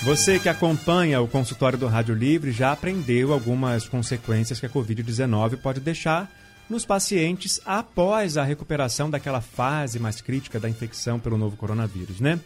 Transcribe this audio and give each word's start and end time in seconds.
Você 0.04 0.38
que 0.38 0.50
acompanha 0.50 1.20
o 1.20 1.28
consultório 1.28 1.80
do 1.80 1.88
Rádio 1.88 2.14
Livre 2.14 2.52
já 2.52 2.72
aprendeu 2.72 3.34
algumas 3.34 3.90
consequências 3.90 4.60
que 4.60 4.68
a 4.68 4.70
Covid-19 4.70 5.58
pode 5.58 5.80
deixar 5.80 6.32
nos 6.70 6.86
pacientes 6.86 7.60
após 7.66 8.38
a 8.38 8.44
recuperação 8.44 9.10
daquela 9.10 9.42
fase 9.42 9.98
mais 9.98 10.22
crítica 10.22 10.60
da 10.60 10.70
infecção 10.70 11.18
pelo 11.18 11.40
novo 11.40 11.58
coronavírus, 11.58 12.20
né? 12.20 12.40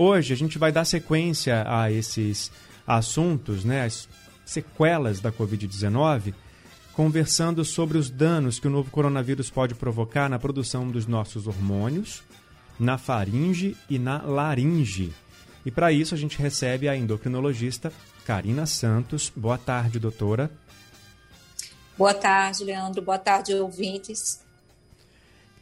Hoje 0.00 0.32
a 0.32 0.36
gente 0.36 0.58
vai 0.58 0.70
dar 0.70 0.84
sequência 0.84 1.64
a 1.66 1.90
esses 1.90 2.52
assuntos, 2.86 3.64
né, 3.64 3.84
as 3.84 4.08
sequelas 4.44 5.18
da 5.18 5.32
Covid-19, 5.32 6.34
conversando 6.92 7.64
sobre 7.64 7.98
os 7.98 8.08
danos 8.08 8.60
que 8.60 8.68
o 8.68 8.70
novo 8.70 8.92
coronavírus 8.92 9.50
pode 9.50 9.74
provocar 9.74 10.30
na 10.30 10.38
produção 10.38 10.88
dos 10.88 11.08
nossos 11.08 11.48
hormônios, 11.48 12.22
na 12.78 12.96
faringe 12.96 13.76
e 13.90 13.98
na 13.98 14.22
laringe. 14.22 15.12
E 15.66 15.70
para 15.72 15.90
isso 15.90 16.14
a 16.14 16.18
gente 16.18 16.38
recebe 16.38 16.88
a 16.88 16.96
endocrinologista 16.96 17.92
Karina 18.24 18.66
Santos. 18.66 19.32
Boa 19.34 19.58
tarde, 19.58 19.98
doutora. 19.98 20.48
Boa 21.96 22.14
tarde, 22.14 22.62
Leandro. 22.62 23.02
Boa 23.02 23.18
tarde, 23.18 23.52
ouvintes. 23.52 24.46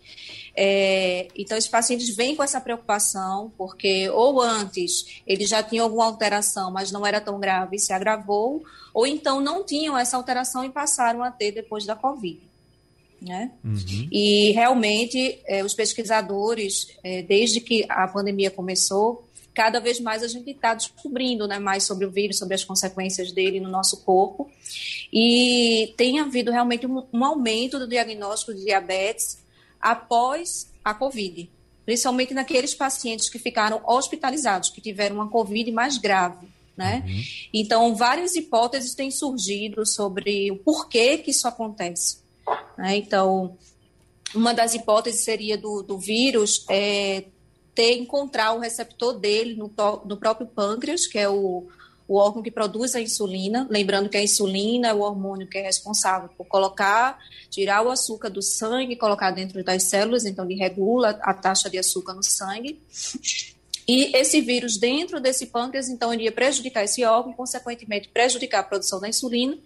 É, 0.56 1.28
então, 1.36 1.56
os 1.56 1.68
pacientes 1.68 2.14
vêm 2.14 2.34
com 2.34 2.42
essa 2.42 2.60
preocupação, 2.60 3.52
porque 3.56 4.08
ou 4.10 4.40
antes 4.40 5.22
eles 5.26 5.48
já 5.48 5.62
tinham 5.62 5.84
alguma 5.84 6.06
alteração, 6.06 6.70
mas 6.70 6.90
não 6.90 7.06
era 7.06 7.20
tão 7.20 7.38
grave 7.38 7.76
e 7.76 7.78
se 7.78 7.92
agravou, 7.92 8.62
ou 8.92 9.06
então 9.06 9.40
não 9.40 9.64
tinham 9.64 9.96
essa 9.96 10.16
alteração 10.16 10.64
e 10.64 10.70
passaram 10.70 11.22
a 11.22 11.30
ter 11.30 11.52
depois 11.52 11.86
da 11.86 11.94
Covid. 11.94 12.49
Né? 13.20 13.52
Uhum. 13.62 14.08
E 14.10 14.52
realmente 14.52 15.40
é, 15.46 15.62
os 15.62 15.74
pesquisadores, 15.74 16.88
é, 17.04 17.22
desde 17.22 17.60
que 17.60 17.84
a 17.88 18.08
pandemia 18.08 18.50
começou, 18.50 19.28
cada 19.54 19.78
vez 19.78 20.00
mais 20.00 20.22
a 20.22 20.28
gente 20.28 20.50
está 20.50 20.74
descobrindo 20.74 21.46
né, 21.46 21.58
mais 21.58 21.84
sobre 21.84 22.06
o 22.06 22.10
vírus, 22.10 22.38
sobre 22.38 22.54
as 22.54 22.64
consequências 22.64 23.30
dele 23.32 23.60
no 23.60 23.68
nosso 23.68 24.04
corpo. 24.04 24.50
E 25.12 25.92
tem 25.96 26.18
havido 26.18 26.50
realmente 26.50 26.86
um, 26.86 27.04
um 27.12 27.24
aumento 27.24 27.78
do 27.78 27.86
diagnóstico 27.86 28.54
de 28.54 28.64
diabetes 28.64 29.38
após 29.80 30.70
a 30.84 30.94
Covid, 30.94 31.50
principalmente 31.84 32.32
naqueles 32.32 32.74
pacientes 32.74 33.28
que 33.28 33.38
ficaram 33.38 33.82
hospitalizados, 33.86 34.70
que 34.70 34.80
tiveram 34.80 35.16
uma 35.16 35.28
Covid 35.28 35.70
mais 35.72 35.98
grave. 35.98 36.46
Né? 36.76 37.02
Uhum. 37.06 37.22
Então, 37.52 37.94
várias 37.94 38.36
hipóteses 38.36 38.94
têm 38.94 39.10
surgido 39.10 39.84
sobre 39.84 40.50
o 40.50 40.56
porquê 40.56 41.18
que 41.18 41.30
isso 41.30 41.46
acontece. 41.46 42.18
Né? 42.76 42.96
Então, 42.96 43.56
uma 44.34 44.52
das 44.52 44.74
hipóteses 44.74 45.24
seria 45.24 45.56
do, 45.58 45.82
do 45.82 45.98
vírus 45.98 46.64
é, 46.68 47.24
ter 47.74 47.98
encontrar 47.98 48.52
o 48.52 48.60
receptor 48.60 49.18
dele 49.18 49.54
no, 49.54 49.68
to, 49.68 50.02
no 50.04 50.16
próprio 50.16 50.46
pâncreas, 50.46 51.06
que 51.06 51.18
é 51.18 51.28
o, 51.28 51.66
o 52.06 52.16
órgão 52.16 52.42
que 52.42 52.50
produz 52.50 52.94
a 52.94 53.00
insulina. 53.00 53.66
Lembrando 53.70 54.08
que 54.08 54.16
a 54.16 54.22
insulina 54.22 54.88
é 54.88 54.94
o 54.94 55.00
hormônio 55.00 55.46
que 55.46 55.58
é 55.58 55.62
responsável 55.62 56.28
por 56.36 56.46
colocar, 56.46 57.18
tirar 57.48 57.82
o 57.82 57.90
açúcar 57.90 58.30
do 58.30 58.42
sangue, 58.42 58.96
colocar 58.96 59.30
dentro 59.30 59.62
das 59.64 59.84
células, 59.84 60.24
então 60.24 60.44
ele 60.44 60.54
regula 60.54 61.18
a 61.22 61.34
taxa 61.34 61.68
de 61.68 61.78
açúcar 61.78 62.14
no 62.14 62.22
sangue. 62.22 62.80
E 63.88 64.16
esse 64.16 64.40
vírus 64.40 64.76
dentro 64.76 65.20
desse 65.20 65.46
pâncreas, 65.46 65.88
então, 65.88 66.14
iria 66.14 66.30
prejudicar 66.30 66.84
esse 66.84 67.04
órgão, 67.04 67.32
consequentemente 67.32 68.08
prejudicar 68.08 68.60
a 68.60 68.62
produção 68.62 69.00
da 69.00 69.08
insulina 69.08 69.58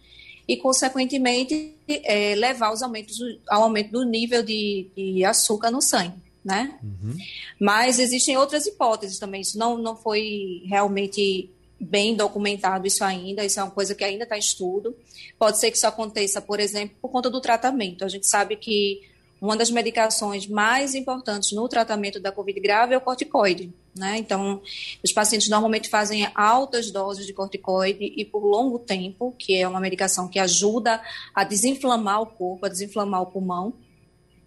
e, 0.46 0.56
consequentemente, 0.56 1.74
é, 1.88 2.34
levar 2.34 2.68
aos 2.68 2.82
aumentos, 2.82 3.16
ao 3.48 3.64
aumento 3.64 3.92
do 3.92 4.04
nível 4.04 4.42
de, 4.42 4.88
de 4.96 5.24
açúcar 5.24 5.70
no 5.70 5.80
sangue. 5.80 6.22
Né? 6.44 6.78
Uhum. 6.82 7.16
Mas 7.58 7.98
existem 7.98 8.36
outras 8.36 8.66
hipóteses 8.66 9.18
também. 9.18 9.40
Isso 9.40 9.58
não, 9.58 9.78
não 9.78 9.96
foi 9.96 10.62
realmente 10.66 11.50
bem 11.80 12.14
documentado 12.14 12.86
isso 12.86 13.04
ainda, 13.04 13.44
isso 13.44 13.60
é 13.60 13.62
uma 13.62 13.70
coisa 13.70 13.94
que 13.94 14.04
ainda 14.04 14.24
está 14.24 14.36
em 14.36 14.40
estudo. 14.40 14.96
Pode 15.38 15.58
ser 15.58 15.70
que 15.70 15.76
isso 15.76 15.86
aconteça, 15.86 16.40
por 16.40 16.60
exemplo, 16.60 16.96
por 17.00 17.10
conta 17.10 17.30
do 17.30 17.40
tratamento. 17.40 18.04
A 18.04 18.08
gente 18.08 18.26
sabe 18.26 18.56
que 18.56 19.02
uma 19.40 19.56
das 19.56 19.70
medicações 19.70 20.46
mais 20.46 20.94
importantes 20.94 21.52
no 21.52 21.68
tratamento 21.68 22.20
da 22.20 22.32
Covid 22.32 22.58
grave 22.60 22.94
é 22.94 22.96
o 22.96 23.00
corticoide. 23.00 23.72
Né? 23.96 24.18
Então, 24.18 24.60
os 25.04 25.12
pacientes 25.12 25.48
normalmente 25.48 25.88
fazem 25.88 26.28
altas 26.34 26.90
doses 26.90 27.26
de 27.26 27.32
corticoide 27.32 28.12
e 28.16 28.24
por 28.24 28.44
longo 28.44 28.78
tempo, 28.78 29.32
que 29.38 29.56
é 29.56 29.68
uma 29.68 29.78
medicação 29.78 30.26
que 30.26 30.38
ajuda 30.40 31.00
a 31.32 31.44
desinflamar 31.44 32.20
o 32.22 32.26
corpo, 32.26 32.66
a 32.66 32.68
desinflamar 32.68 33.22
o 33.22 33.26
pulmão. 33.26 33.74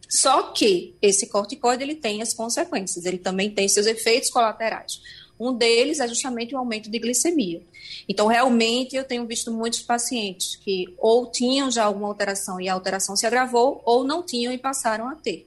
Só 0.09 0.51
que 0.51 0.95
esse 1.01 1.27
corticoide 1.27 1.83
ele 1.83 1.95
tem 1.95 2.21
as 2.21 2.33
consequências, 2.33 3.05
ele 3.05 3.17
também 3.17 3.49
tem 3.49 3.69
seus 3.69 3.85
efeitos 3.85 4.29
colaterais. 4.29 5.01
Um 5.39 5.53
deles 5.53 5.99
é 5.99 6.07
justamente 6.07 6.53
o 6.53 6.57
aumento 6.57 6.89
de 6.89 6.99
glicemia. 6.99 7.61
Então, 8.09 8.27
realmente, 8.27 8.95
eu 8.95 9.03
tenho 9.03 9.25
visto 9.25 9.51
muitos 9.51 9.81
pacientes 9.81 10.55
que 10.55 10.93
ou 10.97 11.29
tinham 11.29 11.69
já 11.69 11.85
alguma 11.85 12.07
alteração 12.07 12.59
e 12.59 12.67
a 12.67 12.73
alteração 12.73 13.15
se 13.15 13.25
agravou, 13.25 13.81
ou 13.85 14.03
não 14.03 14.23
tinham 14.23 14.51
e 14.51 14.57
passaram 14.57 15.07
a 15.07 15.15
ter. 15.15 15.46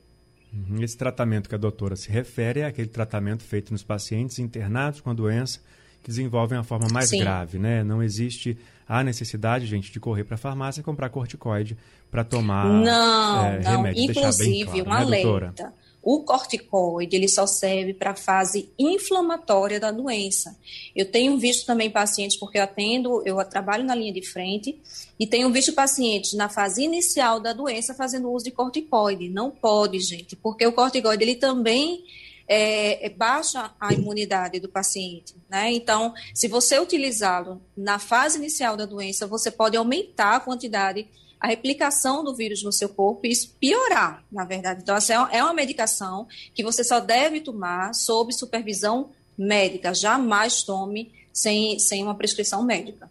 Uhum. 0.53 0.83
Esse 0.83 0.97
tratamento 0.97 1.49
que 1.49 1.55
a 1.55 1.59
doutora 1.59 1.95
se 1.97 2.11
refere 2.11 2.61
é 2.61 2.67
aquele 2.67 2.89
tratamento 2.89 3.43
feito 3.43 3.73
nos 3.73 3.83
pacientes 3.83 4.39
internados 4.39 5.01
com 5.01 5.11
a 5.11 5.15
doença 5.15 5.61
que 6.03 6.09
desenvolvem 6.09 6.59
a 6.59 6.63
forma 6.63 6.89
mais 6.91 7.11
Sim. 7.11 7.21
grave, 7.21 7.59
né? 7.59 7.85
Não 7.85 8.03
existe 8.03 8.59
a 8.89 9.05
necessidade, 9.05 9.67
gente, 9.67 9.93
de 9.93 10.01
correr 10.01 10.25
para 10.25 10.35
a 10.35 10.39
farmácia 10.39 10.81
e 10.81 10.85
comprar 10.85 11.11
corticoide 11.11 11.77
para 12.11 12.25
tomar 12.25 12.67
não, 12.67 13.45
é, 13.45 13.61
não. 13.61 13.71
remédio. 13.71 14.05
Inclusive, 14.05 14.83
claro, 14.83 15.07
um 15.07 15.11
né, 15.11 15.23
alerta. 15.23 15.73
O 16.03 16.23
corticoide 16.23 17.15
ele 17.15 17.29
só 17.29 17.47
serve 17.47 17.93
para 17.93 18.13
a 18.13 18.17
fase 18.17 18.71
inflamatória 18.79 19.79
da 19.79 19.91
doença. 19.91 20.57
Eu 20.97 21.11
tenho 21.11 21.37
visto 21.39 21.67
também 21.67 21.91
pacientes, 21.91 22.37
porque 22.37 22.59
eu 22.59 22.63
atendo, 22.63 23.23
eu 23.27 23.43
trabalho 23.45 23.85
na 23.85 23.95
linha 23.95 24.13
de 24.13 24.23
frente, 24.23 24.81
e 25.19 25.27
tenho 25.27 25.51
visto 25.53 25.73
pacientes 25.73 26.33
na 26.33 26.49
fase 26.49 26.85
inicial 26.85 27.39
da 27.39 27.53
doença 27.53 27.95
fazendo 27.95 28.31
uso 28.31 28.47
de 28.47 28.51
corticoide. 28.51 29.29
Não 29.29 29.51
pode, 29.51 30.01
gente, 30.01 30.35
porque 30.35 30.67
o 30.67 30.73
corticoide 30.73 31.23
ele 31.23 31.37
também 31.37 32.03
é, 32.49 33.07
é, 33.07 33.09
baixa 33.09 33.71
a 33.79 33.93
imunidade 33.93 34.59
do 34.59 34.69
paciente. 34.69 35.37
Né? 35.49 35.73
Então, 35.73 36.13
se 36.35 36.49
você 36.49 36.81
utilizá-lo 36.81 37.61
na 37.77 38.01
fase 38.01 38.39
inicial 38.39 38.77
da 38.77 38.87
doença, 38.87 39.25
você 39.27 39.53
pode 39.53 39.77
aumentar 39.77 40.37
a 40.37 40.41
quantidade 40.41 41.07
a 41.41 41.47
replicação 41.47 42.23
do 42.23 42.35
vírus 42.35 42.63
no 42.63 42.71
seu 42.71 42.89
corpo 42.89 43.27
e 43.27 43.31
isso 43.31 43.57
piorar, 43.59 44.23
na 44.31 44.45
verdade. 44.45 44.83
Então, 44.83 44.95
essa 44.95 45.15
é 45.33 45.43
uma 45.43 45.55
medicação 45.55 46.29
que 46.55 46.63
você 46.63 46.85
só 46.85 47.01
deve 47.01 47.41
tomar 47.41 47.95
sob 47.95 48.33
supervisão 48.33 49.11
médica. 49.39 49.95
Jamais 49.95 50.63
tome 50.63 51.11
sem, 51.33 51.79
sem 51.79 52.03
uma 52.03 52.15
prescrição 52.15 52.63
médica. 52.63 53.11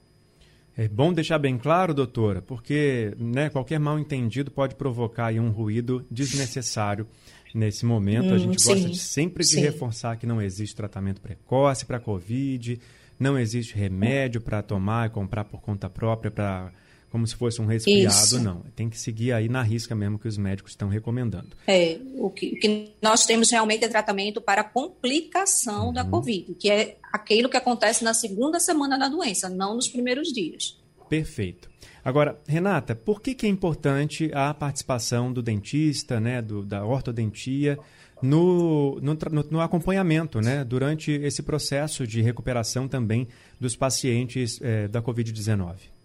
É 0.77 0.87
bom 0.87 1.11
deixar 1.11 1.39
bem 1.39 1.57
claro, 1.57 1.93
doutora, 1.93 2.41
porque 2.41 3.13
né, 3.17 3.49
qualquer 3.49 3.79
mal 3.79 3.99
entendido 3.99 4.49
pode 4.49 4.75
provocar 4.75 5.33
um 5.33 5.49
ruído 5.49 6.05
desnecessário 6.09 7.05
nesse 7.53 7.85
momento. 7.85 8.29
Hum, 8.29 8.35
a 8.35 8.37
gente 8.37 8.61
sim, 8.61 8.73
gosta 8.73 8.89
de, 8.89 8.97
sempre 8.97 9.43
de 9.43 9.49
sim. 9.49 9.61
reforçar 9.61 10.15
que 10.17 10.27
não 10.27 10.41
existe 10.41 10.75
tratamento 10.75 11.19
precoce 11.19 11.85
para 11.85 11.97
a 11.97 11.99
Covid, 11.99 12.79
não 13.19 13.37
existe 13.37 13.75
remédio 13.75 14.39
para 14.39 14.61
tomar 14.61 15.07
e 15.07 15.09
comprar 15.09 15.43
por 15.43 15.59
conta 15.59 15.89
própria 15.89 16.31
para 16.31 16.71
como 17.09 17.25
se 17.25 17.35
fosse 17.35 17.61
um 17.61 17.65
resfriado, 17.65 18.15
Isso. 18.15 18.39
não. 18.39 18.61
Tem 18.75 18.89
que 18.89 18.99
seguir 18.99 19.31
aí 19.31 19.49
na 19.49 19.61
risca 19.61 19.95
mesmo 19.95 20.19
que 20.19 20.27
os 20.27 20.37
médicos 20.37 20.73
estão 20.73 20.87
recomendando. 20.87 21.49
É, 21.67 21.97
o 22.15 22.29
que, 22.29 22.53
o 22.53 22.59
que 22.59 22.93
nós 23.01 23.25
temos 23.25 23.49
realmente 23.51 23.83
é 23.83 23.87
tratamento 23.87 24.39
para 24.39 24.63
complicação 24.63 25.87
uhum. 25.87 25.93
da 25.93 26.05
Covid, 26.05 26.53
que 26.55 26.69
é 26.69 26.97
aquilo 27.11 27.49
que 27.49 27.57
acontece 27.57 28.03
na 28.03 28.13
segunda 28.13 28.59
semana 28.59 28.97
da 28.97 29.07
doença, 29.07 29.49
não 29.49 29.75
nos 29.75 29.87
primeiros 29.87 30.29
dias. 30.29 30.77
Perfeito. 31.09 31.69
Agora, 32.05 32.39
Renata, 32.47 32.95
por 32.95 33.21
que, 33.21 33.33
que 33.33 33.45
é 33.45 33.49
importante 33.49 34.31
a 34.33 34.53
participação 34.53 35.33
do 35.33 35.41
dentista, 35.41 36.19
né, 36.19 36.41
do, 36.41 36.63
da 36.63 36.85
ortodontia, 36.85 37.77
no, 38.21 38.99
no, 39.01 39.17
no, 39.49 39.61
acompanhamento, 39.61 40.41
né, 40.41 40.63
durante 40.63 41.11
esse 41.11 41.41
processo 41.41 42.05
de 42.05 42.21
recuperação 42.21 42.87
também 42.87 43.27
dos 43.59 43.75
pacientes 43.75 44.59
é, 44.61 44.87
da 44.87 45.01
Covid-19? 45.01 45.98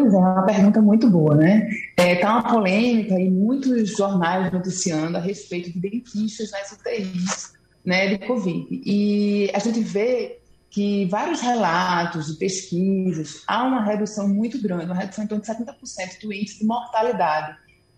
Pois 0.00 0.14
é, 0.14 0.16
é 0.16 0.20
uma 0.20 0.46
pergunta 0.46 0.80
muito 0.80 1.10
boa, 1.10 1.36
né? 1.36 1.68
Está 1.90 2.02
é, 2.02 2.16
tá 2.16 2.32
uma 2.32 2.42
polêmica 2.42 3.18
e 3.20 3.30
muitos 3.30 3.96
jornais 3.96 4.52
noticiando 4.52 5.16
a 5.16 5.20
respeito 5.20 5.70
de 5.72 5.78
dentistas 5.78 6.50
nas 6.50 6.72
UTIs 6.72 7.52
né, 7.84 8.14
de 8.14 8.26
Covid. 8.26 8.66
E 8.70 9.50
a 9.54 9.58
gente 9.58 9.80
vê 9.80 10.38
que 10.70 11.06
vários 11.06 11.40
relatos 11.40 12.28
de 12.28 12.34
pesquisas, 12.34 13.42
há 13.46 13.64
uma 13.64 13.84
redução 13.84 14.28
muito 14.28 14.60
grande, 14.62 14.86
uma 14.86 14.94
redução 14.94 15.26
de 15.26 15.34
70% 15.34 16.20
do 16.22 16.32
índice 16.32 16.60
de 16.60 16.64
mortalidade 16.64 17.56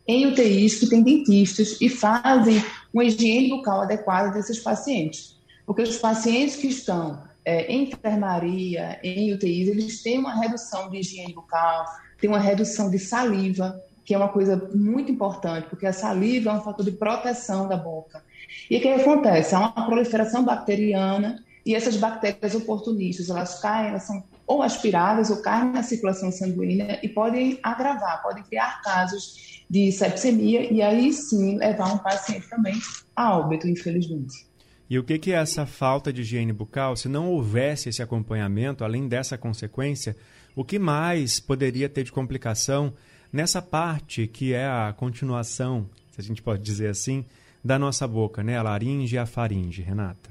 em 0.08 0.26
UTIs 0.26 0.80
que 0.80 0.88
têm 0.88 1.02
dentistas 1.02 1.80
e 1.80 1.88
fazem 1.88 2.62
uma 2.92 3.04
higiene 3.04 3.50
bucal 3.50 3.82
adequada 3.82 4.30
desses 4.30 4.58
pacientes. 4.58 5.36
Porque 5.64 5.82
os 5.82 5.98
pacientes 5.98 6.56
que 6.56 6.66
estão 6.66 7.22
é, 7.44 7.66
em 7.66 7.84
enfermaria, 7.84 8.98
em 9.02 9.32
UTIs, 9.32 9.68
eles 9.68 10.02
têm 10.02 10.18
uma 10.18 10.40
redução 10.40 10.90
de 10.90 10.98
higiene 10.98 11.34
bucal, 11.34 11.84
tem 12.20 12.30
uma 12.30 12.38
redução 12.38 12.90
de 12.90 12.98
saliva, 12.98 13.80
que 14.04 14.14
é 14.14 14.18
uma 14.18 14.28
coisa 14.28 14.70
muito 14.74 15.10
importante, 15.10 15.68
porque 15.68 15.86
a 15.86 15.92
saliva 15.92 16.50
é 16.50 16.54
um 16.54 16.60
fator 16.60 16.84
de 16.84 16.92
proteção 16.92 17.68
da 17.68 17.76
boca. 17.76 18.22
E 18.70 18.76
o 18.76 18.80
que 18.80 18.88
acontece? 18.88 19.54
Há 19.54 19.60
uma 19.60 19.86
proliferação 19.86 20.44
bacteriana 20.44 21.42
e 21.64 21.74
essas 21.74 21.96
bactérias 21.96 22.54
oportunistas, 22.54 23.30
elas 23.30 23.60
caem, 23.60 23.90
elas 23.90 24.02
são 24.04 24.22
ou 24.46 24.62
aspiradas 24.62 25.30
ou 25.30 25.36
caem 25.38 25.72
na 25.72 25.82
circulação 25.82 26.30
sanguínea 26.30 26.98
e 27.02 27.08
podem 27.08 27.58
agravar, 27.62 28.22
podem 28.22 28.42
criar 28.42 28.82
casos 28.82 29.64
de 29.70 29.90
sepsemia 29.92 30.70
e 30.70 30.82
aí 30.82 31.12
sim 31.12 31.56
levar 31.56 31.94
um 31.94 31.98
paciente 31.98 32.48
também 32.50 32.74
a 33.16 33.38
óbito, 33.38 33.66
infelizmente. 33.68 34.46
E 34.92 34.98
o 34.98 35.02
que, 35.02 35.18
que 35.18 35.32
é 35.32 35.36
essa 35.36 35.64
falta 35.64 36.12
de 36.12 36.20
higiene 36.20 36.52
bucal? 36.52 36.94
Se 36.96 37.08
não 37.08 37.30
houvesse 37.30 37.88
esse 37.88 38.02
acompanhamento, 38.02 38.84
além 38.84 39.08
dessa 39.08 39.38
consequência, 39.38 40.14
o 40.54 40.62
que 40.62 40.78
mais 40.78 41.40
poderia 41.40 41.88
ter 41.88 42.04
de 42.04 42.12
complicação 42.12 42.92
nessa 43.32 43.62
parte 43.62 44.26
que 44.26 44.52
é 44.52 44.66
a 44.66 44.94
continuação, 44.94 45.88
se 46.10 46.20
a 46.20 46.22
gente 46.22 46.42
pode 46.42 46.62
dizer 46.62 46.88
assim, 46.88 47.24
da 47.64 47.78
nossa 47.78 48.06
boca, 48.06 48.42
né? 48.42 48.58
A 48.58 48.62
laringe 48.62 49.16
e 49.16 49.18
a 49.18 49.24
faringe, 49.24 49.80
Renata. 49.80 50.28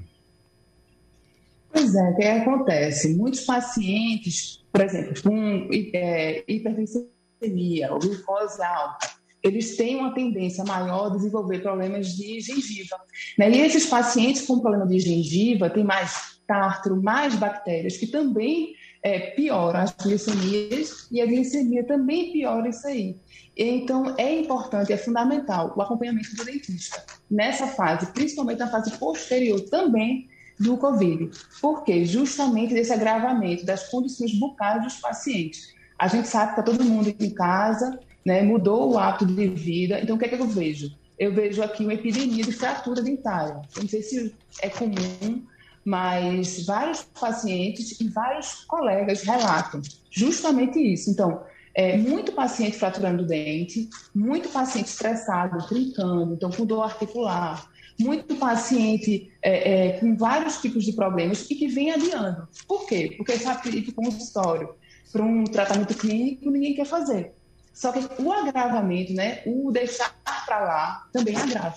Pois 1.72 1.92
é, 1.96 2.10
o 2.10 2.14
que 2.14 2.22
acontece? 2.22 3.16
Muitos 3.16 3.40
pacientes, 3.40 4.64
por 4.70 4.82
exemplo, 4.82 5.20
com 5.24 5.68
é, 5.92 6.44
hipertensemia 6.46 7.92
ou 7.92 7.98
glicose 7.98 8.62
alta, 8.62 9.10
eles 9.42 9.76
têm 9.76 9.96
uma 9.96 10.14
tendência 10.14 10.64
maior 10.64 11.06
a 11.06 11.16
desenvolver 11.16 11.60
problemas 11.60 12.14
de 12.14 12.40
gengiva. 12.40 12.96
Né? 13.36 13.50
E 13.50 13.60
esses 13.60 13.86
pacientes 13.86 14.46
com 14.46 14.60
problema 14.60 14.86
de 14.86 14.98
gengiva 15.00 15.68
têm 15.68 15.84
mais 15.84 16.40
tártaro, 16.46 17.02
mais 17.02 17.34
bactérias, 17.34 17.96
que 17.96 18.06
também 18.06 18.74
é, 19.02 19.18
pioram 19.30 19.80
as 19.80 19.92
glicemias, 19.92 21.08
e 21.10 21.20
a 21.20 21.26
glicemia 21.26 21.84
também 21.84 22.32
piora 22.32 22.68
isso 22.68 22.86
aí. 22.86 23.16
Então, 23.56 24.14
é 24.16 24.40
importante, 24.40 24.92
é 24.92 24.96
fundamental 24.96 25.74
o 25.76 25.82
acompanhamento 25.82 26.34
do 26.36 26.44
dentista 26.44 27.04
nessa 27.30 27.66
fase, 27.66 28.06
principalmente 28.12 28.58
na 28.58 28.70
fase 28.70 28.96
posterior 28.98 29.60
também 29.62 30.28
do 30.58 30.76
Covid. 30.76 31.30
Por 31.60 31.82
quê? 31.84 32.04
Justamente 32.04 32.72
desse 32.74 32.92
agravamento 32.92 33.66
das 33.66 33.88
condições 33.88 34.38
bucais 34.38 34.82
dos 34.82 34.94
pacientes. 34.96 35.74
A 35.98 36.08
gente 36.08 36.28
sabe 36.28 36.54
que 36.54 36.60
está 36.60 36.62
todo 36.62 36.84
mundo 36.84 37.14
em 37.18 37.30
casa, 37.30 37.98
né, 38.24 38.42
mudou 38.42 38.92
o 38.92 38.98
hábito 38.98 39.26
de 39.26 39.48
vida. 39.48 40.00
Então, 40.00 40.16
o 40.16 40.18
que 40.18 40.24
é 40.24 40.28
que 40.28 40.34
eu 40.34 40.46
vejo? 40.46 40.90
Eu 41.18 41.32
vejo 41.32 41.62
aqui 41.62 41.84
uma 41.84 41.94
epidemia 41.94 42.44
de 42.44 42.52
fratura 42.52 43.02
dentária. 43.02 43.60
não 43.76 43.88
sei 43.88 44.02
se 44.02 44.34
é 44.60 44.68
comum, 44.68 45.42
mas 45.84 46.64
vários 46.64 47.02
pacientes 47.02 48.00
e 48.00 48.08
vários 48.08 48.64
colegas 48.64 49.22
relatam 49.22 49.82
justamente 50.10 50.78
isso. 50.78 51.10
Então, 51.10 51.42
é, 51.74 51.96
muito 51.96 52.32
paciente 52.32 52.76
fraturando 52.76 53.22
o 53.22 53.26
dente, 53.26 53.88
muito 54.14 54.48
paciente 54.48 54.88
estressado, 54.88 55.66
trincando, 55.66 56.34
então 56.34 56.50
com 56.50 56.66
dor 56.66 56.82
articular, 56.82 57.66
muito 57.98 58.36
paciente 58.36 59.30
é, 59.40 59.88
é, 59.88 59.92
com 59.98 60.16
vários 60.16 60.60
tipos 60.60 60.84
de 60.84 60.92
problemas 60.92 61.50
e 61.50 61.54
que 61.54 61.68
vem 61.68 61.90
adiando. 61.90 62.46
Por 62.66 62.86
quê? 62.86 63.14
Porque 63.16 63.32
sabe 63.38 63.82
que 63.82 63.90
o 63.90 63.94
consultório 63.94 64.74
para 65.10 65.22
um 65.22 65.44
tratamento 65.44 65.94
clínico 65.94 66.50
ninguém 66.50 66.74
quer 66.74 66.86
fazer. 66.86 67.32
Só 67.72 67.90
que 67.90 68.22
o 68.22 68.32
agravamento, 68.32 69.12
né, 69.14 69.42
o 69.46 69.70
deixar 69.72 70.14
para 70.46 70.60
lá, 70.60 71.06
também 71.12 71.36
agrava. 71.36 71.76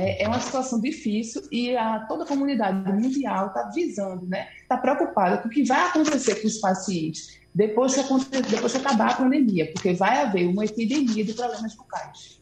É, 0.00 0.24
é 0.24 0.28
uma 0.28 0.40
situação 0.40 0.80
difícil 0.80 1.42
e 1.52 1.76
a, 1.76 2.00
toda 2.00 2.24
a 2.24 2.26
comunidade 2.26 2.90
mundial 2.90 3.48
está 3.48 3.70
visando, 3.74 4.26
né, 4.26 4.48
está 4.60 4.76
preocupada 4.76 5.38
com 5.38 5.48
o 5.48 5.50
que 5.50 5.64
vai 5.64 5.86
acontecer 5.86 6.36
com 6.36 6.46
os 6.46 6.58
pacientes 6.58 7.38
depois 7.54 7.94
que, 7.94 8.02
depois 8.42 8.72
que 8.72 8.78
acabar 8.78 9.10
a 9.10 9.14
pandemia, 9.16 9.70
porque 9.72 9.92
vai 9.92 10.22
haver 10.22 10.46
uma 10.46 10.64
epidemia 10.64 11.24
de 11.24 11.32
problemas 11.32 11.74
bucais. 11.74 12.40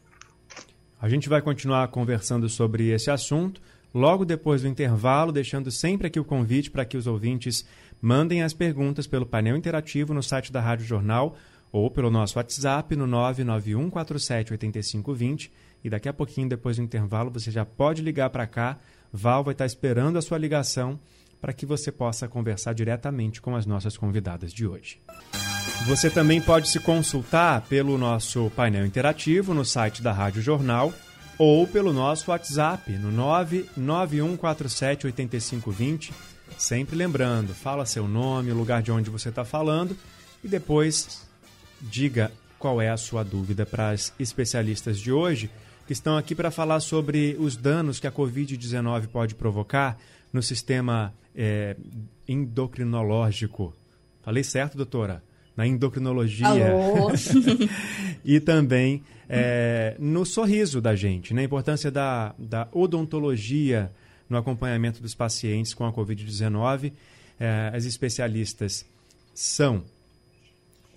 A 0.99 1.07
gente 1.07 1.29
vai 1.29 1.41
continuar 1.41 1.87
conversando 1.89 2.49
sobre 2.49 2.89
esse 2.89 3.11
assunto 3.11 3.61
logo 3.93 4.25
depois 4.25 4.61
do 4.61 4.67
intervalo, 4.67 5.31
deixando 5.31 5.71
sempre 5.71 6.07
aqui 6.07 6.19
o 6.19 6.25
convite 6.25 6.69
para 6.69 6.85
que 6.85 6.97
os 6.97 7.07
ouvintes 7.07 7.65
mandem 8.01 8.43
as 8.43 8.53
perguntas 8.53 9.07
pelo 9.07 9.25
painel 9.25 9.55
interativo 9.55 10.13
no 10.13 10.21
site 10.21 10.51
da 10.51 10.61
Rádio 10.61 10.85
Jornal 10.85 11.35
ou 11.71 11.91
pelo 11.91 12.09
nosso 12.09 12.39
WhatsApp 12.39 12.95
no 12.95 13.05
991478520 13.07 15.51
e 15.83 15.89
daqui 15.89 16.07
a 16.09 16.13
pouquinho, 16.13 16.49
depois 16.49 16.77
do 16.77 16.83
intervalo, 16.83 17.31
você 17.31 17.49
já 17.51 17.65
pode 17.65 18.01
ligar 18.01 18.29
para 18.29 18.47
cá. 18.47 18.77
Val 19.11 19.43
vai 19.43 19.53
estar 19.53 19.65
esperando 19.65 20.17
a 20.17 20.21
sua 20.21 20.37
ligação 20.37 20.97
para 21.39 21.53
que 21.53 21.65
você 21.65 21.89
possa 21.91 22.27
conversar 22.27 22.73
diretamente 22.73 23.41
com 23.41 23.55
as 23.55 23.65
nossas 23.65 23.95
convidadas 23.95 24.53
de 24.53 24.67
hoje. 24.67 24.99
Você 25.85 26.09
também 26.09 26.41
pode 26.41 26.69
se 26.69 26.79
consultar 26.79 27.61
pelo 27.61 27.97
nosso 27.97 28.51
painel 28.55 28.85
interativo 28.85 29.53
no 29.53 29.63
site 29.63 30.01
da 30.01 30.11
Rádio 30.11 30.41
Jornal 30.41 30.91
ou 31.37 31.65
pelo 31.67 31.93
nosso 31.93 32.31
WhatsApp 32.31 32.91
no 32.93 33.11
991478520. 33.77 36.11
Sempre 36.57 36.95
lembrando, 36.95 37.53
fala 37.53 37.85
seu 37.85 38.07
nome, 38.07 38.51
o 38.51 38.55
lugar 38.55 38.81
de 38.81 38.91
onde 38.91 39.11
você 39.11 39.29
está 39.29 39.45
falando 39.45 39.95
e 40.43 40.47
depois 40.47 41.27
diga 41.81 42.31
qual 42.57 42.81
é 42.81 42.89
a 42.89 42.97
sua 42.97 43.23
dúvida 43.23 43.65
para 43.65 43.89
as 43.89 44.13
especialistas 44.19 44.99
de 44.99 45.11
hoje, 45.11 45.49
que 45.85 45.93
estão 45.93 46.17
aqui 46.17 46.35
para 46.35 46.51
falar 46.51 46.79
sobre 46.79 47.35
os 47.39 47.55
danos 47.55 47.99
que 47.99 48.07
a 48.07 48.11
Covid-19 48.11 49.07
pode 49.07 49.35
provocar 49.35 49.97
no 50.33 50.41
sistema 50.41 51.13
é, 51.35 51.77
endocrinológico. 52.27 53.73
Falei 54.23 54.43
certo, 54.43 54.75
doutora? 54.75 55.23
na 55.57 55.65
endocrinologia 55.65 56.71
e 58.23 58.39
também 58.39 59.01
é, 59.27 59.95
no 59.97 60.23
sorriso 60.23 60.79
da 60.79 60.95
gente, 60.95 61.33
na 61.33 61.41
né? 61.41 61.45
importância 61.45 61.89
da, 61.89 62.35
da 62.37 62.67
odontologia 62.71 63.91
no 64.29 64.37
acompanhamento 64.37 65.01
dos 65.01 65.15
pacientes 65.15 65.73
com 65.73 65.83
a 65.83 65.91
Covid-19. 65.91 66.93
É, 67.39 67.71
as 67.73 67.85
especialistas 67.85 68.85
são, 69.33 69.83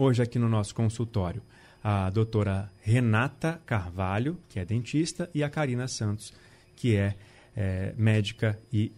hoje 0.01 0.23
aqui 0.23 0.39
no 0.39 0.49
nosso 0.49 0.75
consultório, 0.75 1.43
a 1.85 2.09
doutora 2.09 2.71
Renata 2.81 3.61
Carvalho, 3.67 4.39
que 4.49 4.59
é 4.59 4.65
dentista, 4.65 5.29
e 5.35 5.45
a 5.45 5.51
Karina 5.51 5.87
Santos, 5.87 6.33
que 6.75 6.97
é, 6.97 7.15
é 7.55 7.93
médica 7.99 8.59
e 8.73 8.91